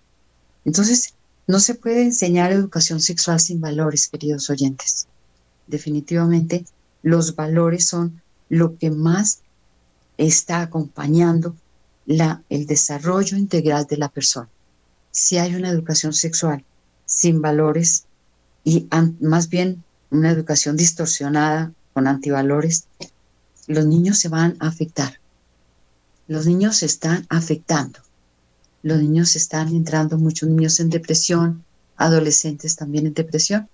Entonces, 0.63 1.13
no 1.47 1.59
se 1.59 1.75
puede 1.75 2.03
enseñar 2.03 2.51
educación 2.51 3.01
sexual 3.01 3.39
sin 3.39 3.59
valores, 3.59 4.07
queridos 4.07 4.49
oyentes 4.49 5.07
definitivamente 5.71 6.65
los 7.01 7.35
valores 7.35 7.87
son 7.87 8.21
lo 8.49 8.77
que 8.77 8.91
más 8.91 9.39
está 10.17 10.61
acompañando 10.61 11.55
el 12.05 12.67
desarrollo 12.67 13.37
integral 13.37 13.87
de 13.89 13.97
la 13.97 14.09
persona. 14.09 14.49
Si 15.11 15.37
hay 15.37 15.55
una 15.55 15.69
educación 15.69 16.13
sexual 16.13 16.63
sin 17.05 17.41
valores 17.41 18.05
y 18.63 18.87
más 19.19 19.49
bien 19.49 19.83
una 20.11 20.29
educación 20.29 20.77
distorsionada 20.77 21.73
con 21.93 22.07
antivalores, 22.07 22.85
los 23.67 23.85
niños 23.85 24.19
se 24.19 24.29
van 24.29 24.57
a 24.59 24.67
afectar. 24.67 25.19
Los 26.27 26.45
niños 26.45 26.77
se 26.77 26.85
están 26.85 27.25
afectando. 27.29 27.99
Los 28.83 28.99
niños 28.99 29.35
están 29.35 29.69
entrando, 29.69 30.17
muchos 30.17 30.49
niños 30.49 30.79
en 30.79 30.89
depresión, 30.89 31.63
adolescentes 31.97 32.75
también 32.75 33.07
en 33.07 33.13
depresión, 33.13 33.69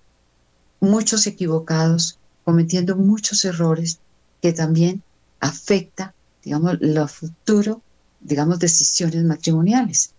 muchos 0.80 1.26
equivocados, 1.26 2.18
cometiendo 2.44 2.96
muchos 2.96 3.44
errores 3.44 3.98
que 4.40 4.52
también 4.52 5.02
afecta, 5.40 6.14
digamos, 6.44 6.78
lo 6.80 7.08
futuro, 7.08 7.82
digamos, 8.20 8.58
decisiones 8.58 9.24
matrimoniales. 9.24 10.12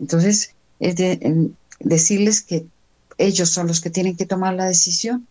Entonces, 0.00 0.54
es 0.80 0.96
de, 0.96 1.50
decirles 1.80 2.42
que 2.42 2.66
ellos 3.18 3.50
son 3.50 3.66
los 3.66 3.80
que 3.80 3.90
tienen 3.90 4.16
que 4.16 4.26
tomar 4.26 4.54
la 4.54 4.66
decisión. 4.66 5.26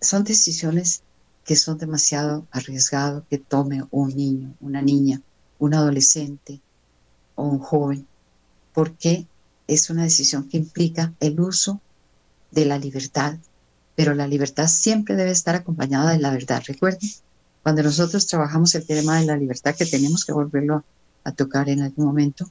Son 0.00 0.24
decisiones 0.24 1.02
que 1.44 1.56
son 1.56 1.78
demasiado 1.78 2.46
arriesgadas 2.50 3.22
que 3.30 3.38
tome 3.38 3.84
un 3.90 4.14
niño, 4.14 4.54
una 4.60 4.82
niña, 4.82 5.22
un 5.58 5.74
adolescente 5.74 6.60
o 7.34 7.44
un 7.44 7.58
joven, 7.58 8.06
porque 8.74 9.26
es 9.66 9.90
una 9.90 10.04
decisión 10.04 10.48
que 10.48 10.58
implica 10.58 11.14
el 11.20 11.40
uso 11.40 11.80
de 12.50 12.64
la 12.64 12.78
libertad 12.78 13.38
pero 13.98 14.14
la 14.14 14.28
libertad 14.28 14.68
siempre 14.68 15.16
debe 15.16 15.32
estar 15.32 15.56
acompañada 15.56 16.12
de 16.12 16.20
la 16.20 16.30
verdad. 16.30 16.62
Recuerden, 16.64 17.10
Cuando 17.64 17.82
nosotros 17.82 18.28
trabajamos 18.28 18.72
el 18.76 18.86
tema 18.86 19.18
de 19.18 19.26
la 19.26 19.36
libertad, 19.36 19.74
que 19.74 19.86
tenemos 19.86 20.24
que 20.24 20.32
volverlo 20.32 20.84
a 21.24 21.32
tocar 21.32 21.68
en 21.68 21.82
algún 21.82 22.06
momento, 22.06 22.48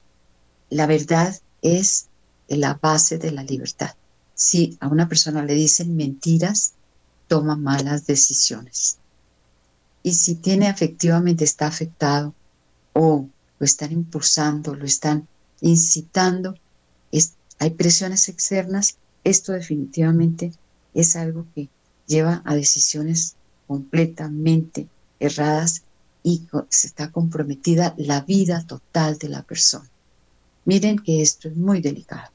la 0.70 0.88
verdad 0.88 1.34
es 1.62 2.08
la 2.49 2.74
base 2.74 3.18
de 3.18 3.32
la 3.32 3.43
libertad. 3.43 3.91
Si 4.34 4.78
a 4.82 4.89
una 4.89 5.08
persona 5.08 5.41
le 5.45 5.53
dicen 5.53 5.95
mentiras, 5.95 6.74
toma 7.28 7.55
malas 7.55 8.05
decisiones. 8.05 8.97
Y 10.03 10.13
si 10.13 10.36
tiene 10.36 10.69
efectivamente 10.69 11.43
está 11.43 11.67
afectado 11.67 12.34
o 12.93 13.28
lo 13.59 13.65
están 13.65 13.91
impulsando, 13.91 14.75
lo 14.75 14.86
están 14.86 15.28
incitando, 15.61 16.55
hay 17.59 17.71
presiones 17.71 18.30
externas, 18.30 18.97
esto 19.23 19.51
definitivamente 19.51 20.53
es 20.93 21.15
algo 21.15 21.45
que 21.55 21.69
lleva 22.05 22.41
a 22.45 22.55
decisiones 22.55 23.36
completamente 23.67 24.88
erradas 25.19 25.84
y 26.23 26.47
se 26.69 26.88
está 26.88 27.11
comprometida 27.11 27.95
la 27.97 28.21
vida 28.21 28.63
total 28.65 29.17
de 29.17 29.30
la 29.30 29.43
persona. 29.43 29.89
Miren 30.65 30.99
que 30.99 31.21
esto 31.21 31.47
es 31.47 31.55
muy 31.55 31.82
delicado. 31.82 32.32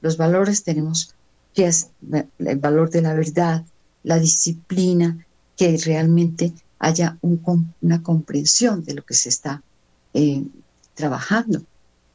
Los 0.00 0.16
valores 0.16 0.62
tenemos 0.62 1.14
que 1.54 1.66
es 1.66 1.90
el 2.38 2.58
valor 2.58 2.90
de 2.90 3.02
la 3.02 3.14
verdad, 3.14 3.64
la 4.02 4.18
disciplina, 4.18 5.26
que 5.56 5.76
realmente 5.76 6.52
haya 6.78 7.18
una 7.20 8.02
comprensión 8.02 8.84
de 8.84 8.94
lo 8.94 9.04
que 9.04 9.14
se 9.14 9.28
está 9.28 9.62
eh, 10.14 10.42
trabajando. 10.94 11.62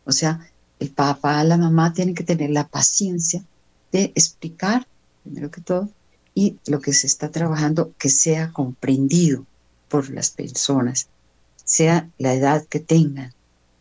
O 0.04 0.12
sea, 0.12 0.50
el 0.80 0.90
papá, 0.90 1.44
la 1.44 1.58
mamá 1.58 1.94
tienen 1.94 2.16
que 2.16 2.24
tener 2.24 2.50
la 2.50 2.68
paciencia 2.68 3.44
de 3.92 4.06
explicar, 4.16 4.88
primero 5.24 5.52
que 5.52 5.62
todo, 5.62 5.90
y 6.34 6.58
lo 6.68 6.82
que 6.82 6.94
se 6.94 7.08
está 7.08 7.32
trabajando 7.32 7.94
que 7.98 8.10
sea 8.10 8.52
comprendido 8.52 9.46
por 9.88 10.10
las 10.10 10.32
personas, 10.32 11.08
sea 11.64 12.10
la 12.18 12.34
edad 12.34 12.66
que 12.66 12.80
tengan 12.80 13.34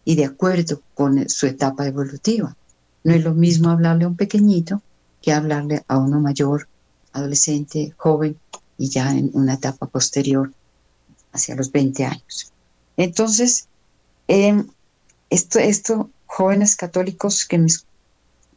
y 0.05 0.17
de 0.17 0.27
acuerdo 0.27 0.83
con 0.95 1.29
su 1.29 1.47
etapa 1.47 1.87
evolutiva. 1.87 2.57
No 3.03 3.13
es 3.13 3.25
lo 3.25 3.35
mismo 3.35 3.71
hablarle 3.71 4.05
a 4.05 4.09
un 4.09 4.17
pequeñito 4.17 4.83
que 5.21 5.33
hablarle 5.33 5.85
a 5.89 5.99
uno 5.99 6.21
mayor, 6.21 6.69
adolescente, 7.15 7.95
joven 7.97 8.39
y 8.77 8.91
ya 8.91 9.13
en 9.13 9.31
una 9.33 9.55
etapa 9.55 9.87
posterior, 9.87 10.53
hacia 11.33 11.55
los 11.55 11.73
20 11.73 12.05
años. 12.05 12.53
Entonces, 12.97 13.69
esto, 14.29 15.59
esto, 15.59 16.11
jóvenes 16.27 16.77
católicos 16.77 17.47
que 17.47 17.59
me, 17.59 17.69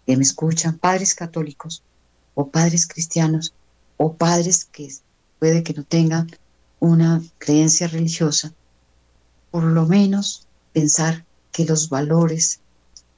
que 0.06 0.18
me 0.18 0.24
escuchan, 0.24 0.78
padres 0.78 1.16
católicos 1.16 1.84
o 2.36 2.50
padres 2.50 2.86
cristianos, 2.88 3.54
o 3.98 4.14
padres 4.14 4.66
que 4.66 4.92
puede 5.40 5.64
que 5.64 5.74
no 5.74 5.84
tengan 5.84 6.30
una 6.80 7.22
creencia 7.40 7.88
religiosa, 7.88 8.54
por 9.50 9.64
lo 9.64 9.86
menos 9.86 10.48
pensar 10.74 11.26
que 11.52 11.66
los 11.66 11.90
valores 11.90 12.60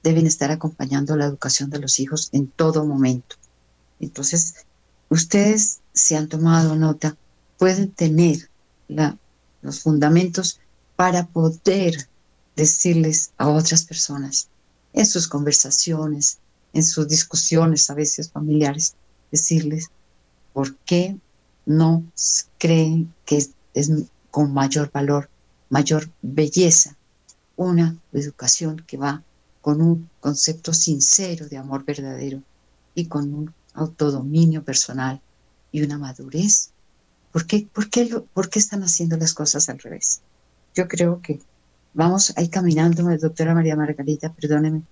deben 0.03 0.25
estar 0.25 0.51
acompañando 0.51 1.17
la 1.17 1.25
educación 1.25 1.69
de 1.69 1.79
los 1.79 1.99
hijos 1.99 2.29
en 2.31 2.47
todo 2.47 2.85
momento. 2.85 3.35
Entonces, 3.99 4.65
ustedes 5.09 5.79
se 5.93 6.15
han 6.15 6.27
tomado 6.27 6.75
nota, 6.75 7.17
pueden 7.57 7.91
tener 7.91 8.49
los 9.61 9.81
fundamentos 9.81 10.59
para 10.95 11.27
poder 11.27 12.07
decirles 12.55 13.31
a 13.37 13.49
otras 13.49 13.85
personas 13.85 14.49
en 14.93 15.05
sus 15.05 15.27
conversaciones, 15.27 16.39
en 16.73 16.83
sus 16.83 17.07
discusiones 17.07 17.89
a 17.89 17.93
veces 17.93 18.31
familiares, 18.31 18.95
decirles 19.31 19.89
¿Por 20.53 20.75
qué 20.77 21.17
no 21.65 22.03
creen 22.57 23.13
que 23.25 23.37
es, 23.73 23.91
con 24.31 24.53
mayor 24.53 24.91
valor, 24.91 25.29
mayor 25.69 26.09
belleza, 26.21 26.97
una 27.55 27.97
educación 28.11 28.83
que 28.87 28.97
va 28.97 29.23
con 29.61 29.81
un 29.81 30.09
concepto 30.19 30.73
sincero 30.73 31.47
de 31.47 31.57
amor 31.57 31.85
verdadero 31.85 32.41
y 32.95 33.05
con 33.05 33.33
un 33.33 33.53
autodominio 33.73 34.63
personal 34.63 35.21
y 35.71 35.81
una 35.83 35.97
madurez? 35.97 36.71
¿Por 37.31 37.45
qué, 37.45 37.67
por 37.71 37.89
qué, 37.89 38.23
por 38.33 38.49
qué 38.49 38.59
están 38.59 38.83
haciendo 38.83 39.17
las 39.17 39.33
cosas 39.33 39.69
al 39.69 39.79
revés? 39.79 40.21
Yo 40.75 40.87
creo 40.87 41.21
que 41.21 41.39
vamos 41.93 42.33
ahí 42.37 42.49
caminando, 42.49 43.03
doctora 43.17 43.53
María 43.53 43.75
Margarita, 43.75 44.33
perdóneme 44.33 44.83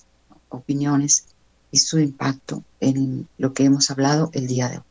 opiniones 0.50 1.26
y 1.72 1.80
su 1.80 2.00
impacto 2.00 2.64
en 2.80 3.28
lo 3.38 3.54
que 3.54 3.66
hemos 3.66 3.89
hablado 3.91 4.30
el 4.34 4.47
día 4.47 4.70
de 4.70 4.78
hoy. 4.78 4.84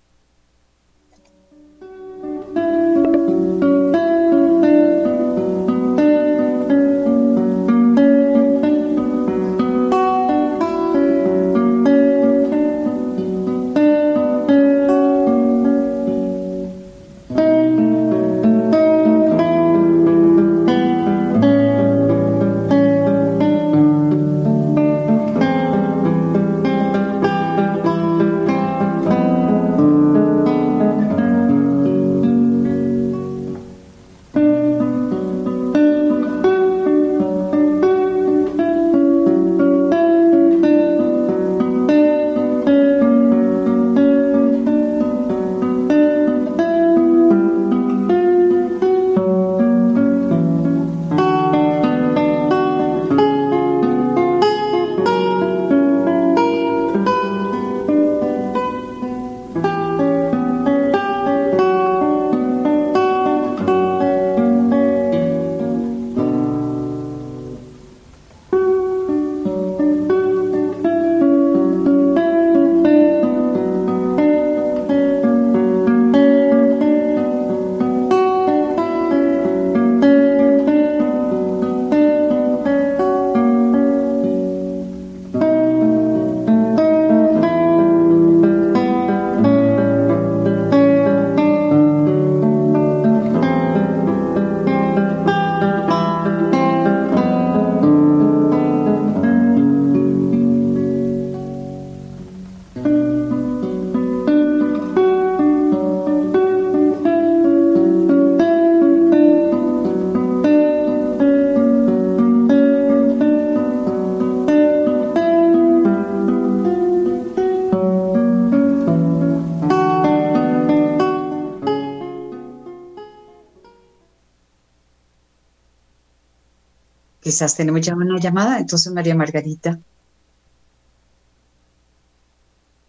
Quizás 127.39 127.57
tenemos 127.57 127.83
ya 127.83 127.95
una 127.95 128.19
llamada, 128.19 128.59
entonces 128.59 128.93
María 128.93 129.15
Margarita. 129.15 129.79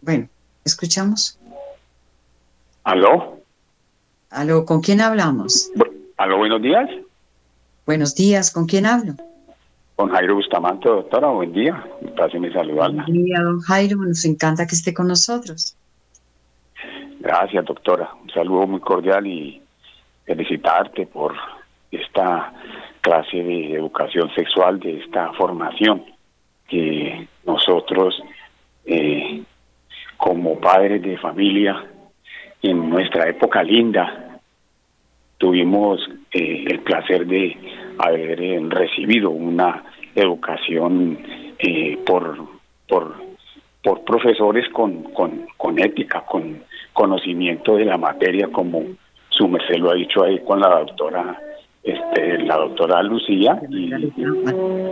Bueno, 0.01 0.27
escuchamos. 0.65 1.37
¿Aló? 2.83 3.37
¿Aló? 4.31 4.65
¿Con 4.65 4.81
quién 4.81 5.01
hablamos? 5.01 5.69
¿Aló? 6.17 6.37
Buenos 6.39 6.63
días. 6.63 6.89
Buenos 7.85 8.15
días, 8.15 8.49
¿con 8.49 8.65
quién 8.65 8.87
hablo? 8.87 9.13
Con 9.95 10.09
Jairo 10.09 10.33
Bustamante, 10.33 10.89
doctora, 10.89 11.27
buen 11.27 11.53
día. 11.53 11.85
Me 12.01 12.51
saludarla. 12.51 13.03
Buen 13.03 13.25
día, 13.25 13.41
don 13.41 13.59
Jairo, 13.59 13.97
nos 13.97 14.25
encanta 14.25 14.65
que 14.65 14.73
esté 14.73 14.95
con 14.95 15.07
nosotros. 15.09 15.77
Gracias, 17.19 17.65
doctora. 17.65 18.15
Un 18.23 18.31
saludo 18.31 18.65
muy 18.65 18.79
cordial 18.79 19.27
y 19.27 19.61
felicitarte 20.25 21.05
por 21.05 21.35
esta 21.91 22.51
clase 23.01 23.37
de 23.37 23.73
educación 23.73 24.33
sexual, 24.35 24.79
de 24.79 24.97
esta 24.99 25.33
formación 25.33 26.03
que 26.67 27.27
nosotros, 27.45 28.21
eh, 28.85 29.41
como 30.17 30.59
padres 30.59 31.01
de 31.01 31.17
familia, 31.17 31.83
en 32.61 32.89
nuestra 32.89 33.29
época 33.29 33.63
linda, 33.63 34.39
tuvimos 35.37 36.07
eh, 36.31 36.65
el 36.67 36.79
placer 36.81 37.25
de 37.25 37.57
haber 37.97 38.41
eh, 38.41 38.59
recibido 38.69 39.29
una 39.29 39.83
educación 40.15 41.17
por, 42.05 42.37
por, 42.87 43.15
por 43.83 44.03
profesores 44.03 44.67
con, 44.69 45.03
con, 45.13 45.45
con 45.57 45.77
ética, 45.79 46.21
con 46.21 46.63
conocimiento 46.93 47.75
de 47.75 47.85
la 47.85 47.97
materia, 47.97 48.47
como 48.47 48.83
su 49.29 49.47
merced 49.47 49.77
lo 49.77 49.91
ha 49.91 49.95
dicho 49.95 50.23
ahí 50.23 50.39
con 50.39 50.59
la 50.59 50.79
doctora 50.79 51.39
este, 51.83 52.39
la 52.39 52.57
doctora 52.57 53.01
Lucía 53.03 53.59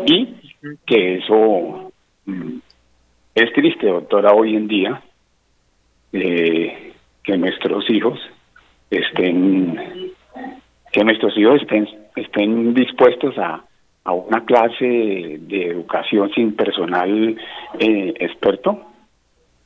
y, 0.05 0.35
que 0.85 1.15
eso 1.15 1.91
mm, 2.25 2.57
es 3.35 3.53
triste 3.53 3.87
doctora 3.87 4.33
hoy 4.33 4.55
en 4.55 4.67
día 4.67 5.01
eh, 6.13 6.93
que 7.23 7.37
nuestros 7.37 7.89
hijos 7.89 8.19
estén 8.89 10.13
que 10.91 11.03
nuestros 11.03 11.37
hijos 11.37 11.61
estén 11.61 11.87
estén 12.15 12.73
dispuestos 12.73 13.37
a, 13.37 13.63
a 14.05 14.13
una 14.13 14.45
clase 14.45 14.85
de 15.41 15.67
educación 15.67 16.31
sin 16.33 16.55
personal 16.55 17.37
eh, 17.79 18.13
experto. 18.19 18.81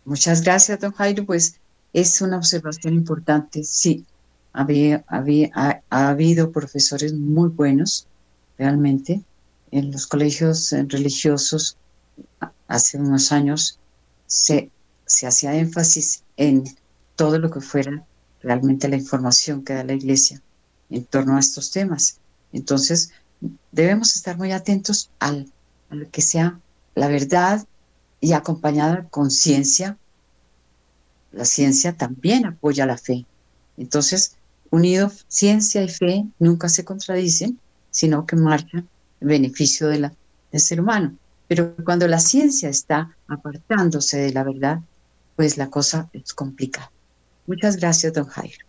Muchas 0.03 0.43
gracias 0.43 0.82
don 0.82 0.91
Jairo. 0.91 1.24
Pues 1.26 1.61
es 1.93 2.22
una 2.22 2.38
observación 2.38 2.95
importante. 2.95 3.63
Sí 3.63 4.05
había, 4.54 5.04
había, 5.08 5.49
ha, 5.54 6.10
habido 6.10 6.52
profesores 6.52 7.14
muy 7.14 7.49
buenos, 7.49 8.08
realmente, 8.58 9.22
en 9.72 9.91
los 9.91 10.08
colegios 10.08 10.74
eh, 10.74 10.86
religiosos. 10.88 11.78
Hace 12.68 12.97
unos 12.97 13.32
años 13.32 13.80
se, 14.28 14.70
se 15.06 15.28
hacía 15.28 15.56
énfasis 15.56 16.24
en 16.38 16.64
todo 17.16 17.39
lo 17.39 17.52
que 17.52 17.62
fuera 17.62 18.06
realmente 18.41 18.89
la 18.89 18.97
información 18.97 19.64
que 19.64 19.74
da 19.74 19.84
la 19.84 19.93
iglesia 19.93 20.41
en 20.89 21.06
torno 21.06 21.38
a 21.38 21.39
estos 21.39 21.72
temas. 21.72 22.20
Entonces, 22.52 23.12
debemos 23.72 24.16
estar 24.16 24.38
muy 24.38 24.52
atentos 24.52 25.10
al, 25.20 25.52
a 25.89 25.95
lo 25.95 26.10
que 26.10 26.22
sea 26.22 26.60
la 26.95 27.08
verdad 27.08 27.66
y 28.20 28.34
acompañada 28.34 29.08
con 29.10 29.32
ciencia. 29.32 29.97
La 31.32 31.45
ciencia 31.45 31.93
también 31.93 32.45
apoya 32.45 32.86
la 32.86 32.97
fe. 32.97 33.26
Entonces, 33.78 34.36
unido 34.72 35.11
ciencia 35.28 35.84
y 35.84 35.89
fe 35.89 36.26
nunca 36.39 36.67
se 36.69 36.84
contradicen, 36.84 37.59
sino 37.91 38.26
que 38.26 38.36
marchan 38.36 38.88
en 39.19 39.28
beneficio 39.28 39.88
de 39.88 40.11
del 40.51 40.61
ser 40.61 40.82
humano. 40.82 41.15
Pero 41.47 41.76
cuando 41.84 42.07
la 42.07 42.19
ciencia 42.19 42.69
está 42.69 43.15
apartándose 43.28 44.17
de 44.17 44.34
la 44.34 44.43
verdad, 44.43 44.80
pues 45.36 45.57
la 45.57 45.69
cosa 45.69 46.09
es 46.13 46.34
complicada. 46.34 46.91
Muchas 47.45 47.78
gracias, 47.78 48.13
don 48.13 48.26
Jairo. 48.26 48.65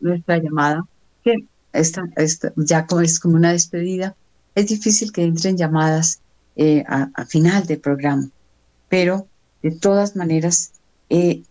Nuestra 0.00 0.38
llamada, 0.38 0.84
que 1.24 1.46
esta, 1.72 2.04
esta, 2.16 2.52
ya 2.56 2.86
es 3.02 3.20
como 3.20 3.36
una 3.36 3.52
despedida, 3.52 4.16
es 4.54 4.66
difícil 4.66 5.12
que 5.12 5.22
entren 5.24 5.56
llamadas 5.56 6.20
eh, 6.56 6.84
a, 6.86 7.24
final 7.26 7.66
del 7.66 7.80
programa, 7.80 8.28
pero 8.88 9.26
de 9.62 9.70
todas 9.70 10.16
maneras 10.16 10.72
eh, 11.08 11.42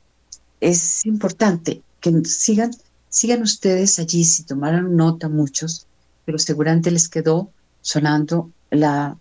es 0.59 1.05
importante 1.05 1.81
que 2.01 2.23
sigan, 2.25 2.71
sigan 3.09 3.41
ustedes 3.41 3.99
allí, 3.99 4.23
si 4.23 4.43
tomaron 4.43 4.95
nota 4.95 5.29
muchos, 5.29 5.87
pero 6.25 6.37
seguramente 6.37 6.91
les 6.91 7.07
quedó 7.07 7.49
sonando 7.81 8.51
la, 8.69 9.17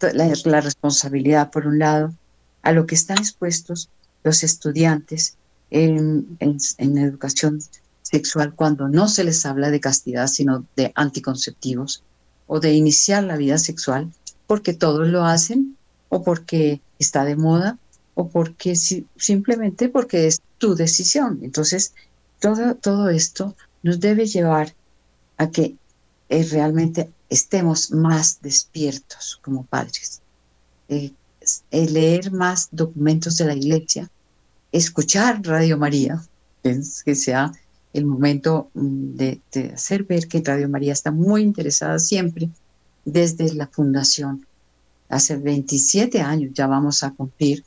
la 0.00 0.60
responsabilidad, 0.60 1.50
por 1.50 1.66
un 1.66 1.78
lado, 1.78 2.14
a 2.62 2.72
lo 2.72 2.86
que 2.86 2.94
están 2.94 3.18
expuestos 3.18 3.90
los 4.24 4.42
estudiantes 4.42 5.36
en, 5.70 6.38
educación 6.78 7.60
sexual 8.02 8.54
cuando 8.54 8.88
no 8.88 9.08
se 9.08 9.24
les 9.24 9.44
habla 9.44 9.70
de 9.70 9.80
castidad, 9.80 10.28
sino 10.28 10.64
de 10.76 10.92
anticonceptivos 10.94 12.02
o 12.46 12.60
de 12.60 12.72
iniciar 12.72 13.24
la 13.24 13.36
vida 13.36 13.58
sexual, 13.58 14.12
porque 14.46 14.72
todos 14.72 15.08
lo 15.08 15.24
hacen 15.24 15.76
o 16.08 16.22
porque 16.22 16.80
está 16.98 17.24
de 17.24 17.36
moda 17.36 17.78
o 18.14 18.28
porque 18.28 18.74
simplemente 18.76 19.88
porque 19.88 20.26
es 20.26 20.40
tu 20.58 20.74
decisión. 20.74 21.40
Entonces, 21.42 21.92
todo, 22.40 22.74
todo 22.74 23.10
esto 23.10 23.54
nos 23.82 24.00
debe 24.00 24.26
llevar 24.26 24.74
a 25.36 25.50
que 25.50 25.76
eh, 26.28 26.44
realmente 26.50 27.10
estemos 27.30 27.90
más 27.90 28.40
despiertos 28.42 29.38
como 29.42 29.64
padres. 29.64 30.20
Eh, 30.88 31.12
eh, 31.70 31.88
leer 31.88 32.32
más 32.32 32.68
documentos 32.72 33.36
de 33.36 33.44
la 33.44 33.54
iglesia, 33.54 34.10
escuchar 34.72 35.40
Radio 35.44 35.78
María, 35.78 36.22
que 36.62 37.14
sea 37.14 37.52
el 37.92 38.06
momento 38.06 38.70
mm, 38.74 39.16
de, 39.16 39.42
hacer 39.74 40.04
ver 40.04 40.28
que 40.28 40.42
Radio 40.44 40.68
María 40.68 40.92
está 40.92 41.10
muy 41.10 41.42
interesada 41.42 41.98
siempre 41.98 42.50
desde 43.04 43.54
la 43.54 43.66
fundación. 43.66 44.46
Hace 45.08 45.36
27 45.36 46.20
años 46.20 46.52
ya 46.54 46.66
vamos 46.66 47.02
a 47.02 47.10
cumplir 47.12 47.64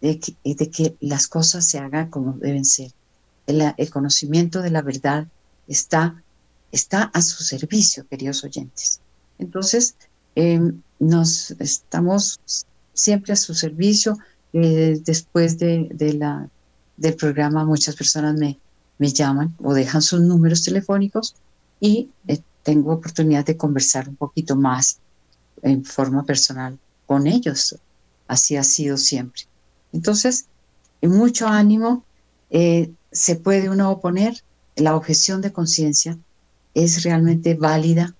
de 0.00 0.18
que, 0.18 0.96
las 1.00 1.26
cosas 1.26 1.66
se 1.66 1.78
hagan 1.78 2.10
como 2.10 2.34
deben 2.34 2.64
ser. 2.64 2.92
El, 3.46 3.90
conocimiento 3.90 4.62
de 4.62 4.70
la 4.70 4.82
verdad 4.82 5.26
está, 5.66 6.22
está 6.70 7.04
a 7.12 7.22
su 7.22 7.42
servicio, 7.42 8.06
queridos 8.08 8.44
oyentes. 8.44 9.00
Entonces, 9.38 9.96
em, 10.34 10.80
nos 10.98 11.52
estamos 11.52 12.38
siempre 12.92 13.32
a 13.32 13.36
su 13.36 13.54
servicio. 13.54 14.16
Después 14.58 15.58
de, 15.58 15.88
del 16.96 17.14
programa, 17.16 17.64
muchas 17.64 17.94
personas 17.94 18.34
me, 18.36 18.58
me 18.98 19.12
llaman 19.12 19.54
o 19.62 19.74
dejan 19.74 20.00
sus 20.00 20.20
números 20.20 20.62
telefónicos 20.62 21.34
y 21.78 22.08
eh, 22.26 22.40
tengo 22.62 22.92
oportunidad 22.92 23.44
de 23.44 23.56
conversar 23.56 24.08
un 24.08 24.16
poquito 24.16 24.56
más 24.56 24.98
en 25.62 25.84
forma 25.84 26.24
personal 26.24 26.78
con 27.06 27.26
ellos. 27.26 27.76
Así 28.28 28.56
ha 28.56 28.64
sido 28.64 28.96
siempre. 28.96 29.42
Entonces, 29.92 30.46
mucho 31.02 31.46
ánimo, 31.46 32.04
eh, 32.50 32.90
se 33.12 33.36
puede 33.36 33.68
uno 33.68 33.90
oponer, 33.90 34.42
la 34.76 34.96
objeción 34.96 35.40
de 35.40 35.52
conciencia 35.52 36.18
es 36.74 37.02
realmente 37.02 37.54
válida 37.54 38.14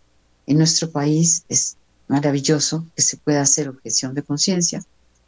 en 0.46 0.58
nuestro 0.58 0.90
país, 0.90 1.44
es 1.48 1.76
maravilloso 2.08 2.86
que 2.94 3.02
se 3.02 3.16
pueda 3.16 3.42
hacer 3.42 3.68
objeción 3.68 4.14
de 4.14 4.22
conciencia. 4.22 4.82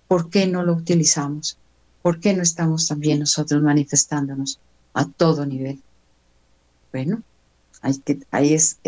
¿Por 0.08 0.30
qué 0.30 0.46
no 0.46 0.62
lo 0.62 0.72
utilizamos? 0.72 1.58
¿Por 2.02 2.18
qué 2.18 2.34
no 2.34 2.42
estamos 2.42 2.88
también 2.88 3.20
nosotros 3.20 3.62
manifestándonos 3.62 4.58
a 4.94 5.06
todo 5.06 5.44
nivel? 5.44 5.82
Bueno, 6.92 7.22
ahí 8.30 8.54
es, 8.54 8.78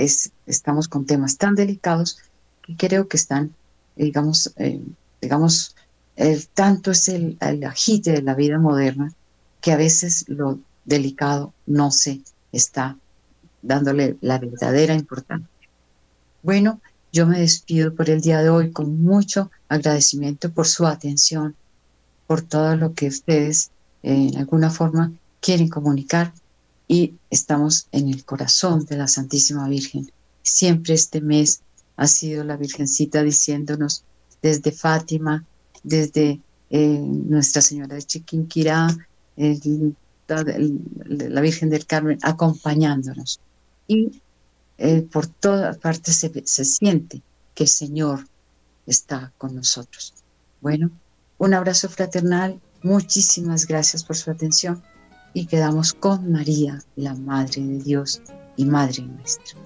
estamos 0.47 0.89
con 0.89 1.05
temas 1.05 1.37
tan 1.37 1.55
delicados 1.55 2.19
que 2.63 2.77
creo 2.77 3.09
que 3.09 3.19
están, 3.19 3.55
digamos, 3.97 4.53
eh, 4.57 4.81
digamos, 5.21 5.77
el, 6.17 6.49
tanto 6.49 6.91
es 6.91 7.09
el, 7.09 7.37
el 7.41 7.65
agite 7.65 8.13
de 8.13 8.23
la 8.23 8.35
vida 8.35 8.59
moderna 8.59 9.13
que 9.61 9.73
a 9.73 9.77
veces 9.77 10.25
lo 10.29 10.59
delicado 10.85 11.53
no 11.67 11.91
se 11.91 12.23
está 12.53 12.97
dándole 13.63 14.17
la 14.21 14.39
verdadera 14.39 14.95
importancia. 14.95 15.49
Bueno, 16.43 16.81
yo 17.13 17.27
me 17.27 17.41
despido 17.41 17.95
por 17.95 18.09
el 18.09 18.21
día 18.21 18.43
de 18.43 18.49
hoy 18.49 18.73
con 18.73 19.03
mucho 19.03 19.51
agradecimiento 19.71 20.53
por 20.53 20.67
su 20.67 20.87
atención, 20.87 21.55
por 22.27 22.43
todo 22.43 22.77
lo 22.77 22.93
que 22.93 23.07
ustedes 23.07 23.71
eh, 24.03 24.29
en 24.33 24.37
alguna 24.37 24.71
forma 24.71 25.13
quieren 25.41 25.69
comunicar 25.69 26.35
y 26.87 27.15
estamos 27.31 27.87
en 27.93 28.09
el 28.09 28.25
corazón 28.25 28.85
de 28.85 28.97
la 28.97 29.07
Santísima 29.07 29.69
Virgen. 29.69 30.11
Siempre 30.43 30.95
este 30.95 31.21
mes 31.21 31.63
ha 31.97 32.07
sido 32.09 32.45
la 32.45 32.57
Virgencita 32.57 33.23
diciéndonos 33.23 34.03
desde 34.43 34.73
Fátima, 34.73 35.45
desde 35.85 36.41
eh, 36.71 36.99
Nuestra 36.99 37.63
Señora 37.63 37.95
de 37.95 38.03
Chiquinquirá, 38.03 38.89
la 40.27 41.41
Virgen 41.41 41.71
del 41.71 41.87
Carmen, 41.87 42.19
acompañándonos. 42.23 43.41
Y 43.87 44.21
eh, 44.79 45.03
por 45.03 45.27
todas 45.27 45.79
partes 45.79 46.17
se, 46.17 46.43
se 46.45 46.65
siente 46.65 47.23
que 47.55 47.65
el 47.65 47.69
Señor 47.69 48.27
está 48.91 49.33
con 49.39 49.55
nosotros. 49.55 50.15
Bueno, 50.61 50.91
un 51.39 51.55
abrazo 51.55 51.89
fraternal, 51.89 52.61
muchísimas 52.83 53.67
gracias 53.67 54.05
por 54.05 54.17
su 54.17 54.31
atención 54.31 54.83
y 55.33 55.47
quedamos 55.47 55.95
con 55.95 56.31
María, 56.31 56.83
la 56.97 57.15
Madre 57.15 57.63
de 57.63 57.79
Dios 57.79 58.21
y 58.57 58.65
Madre 58.65 59.03
nuestra. 59.03 59.59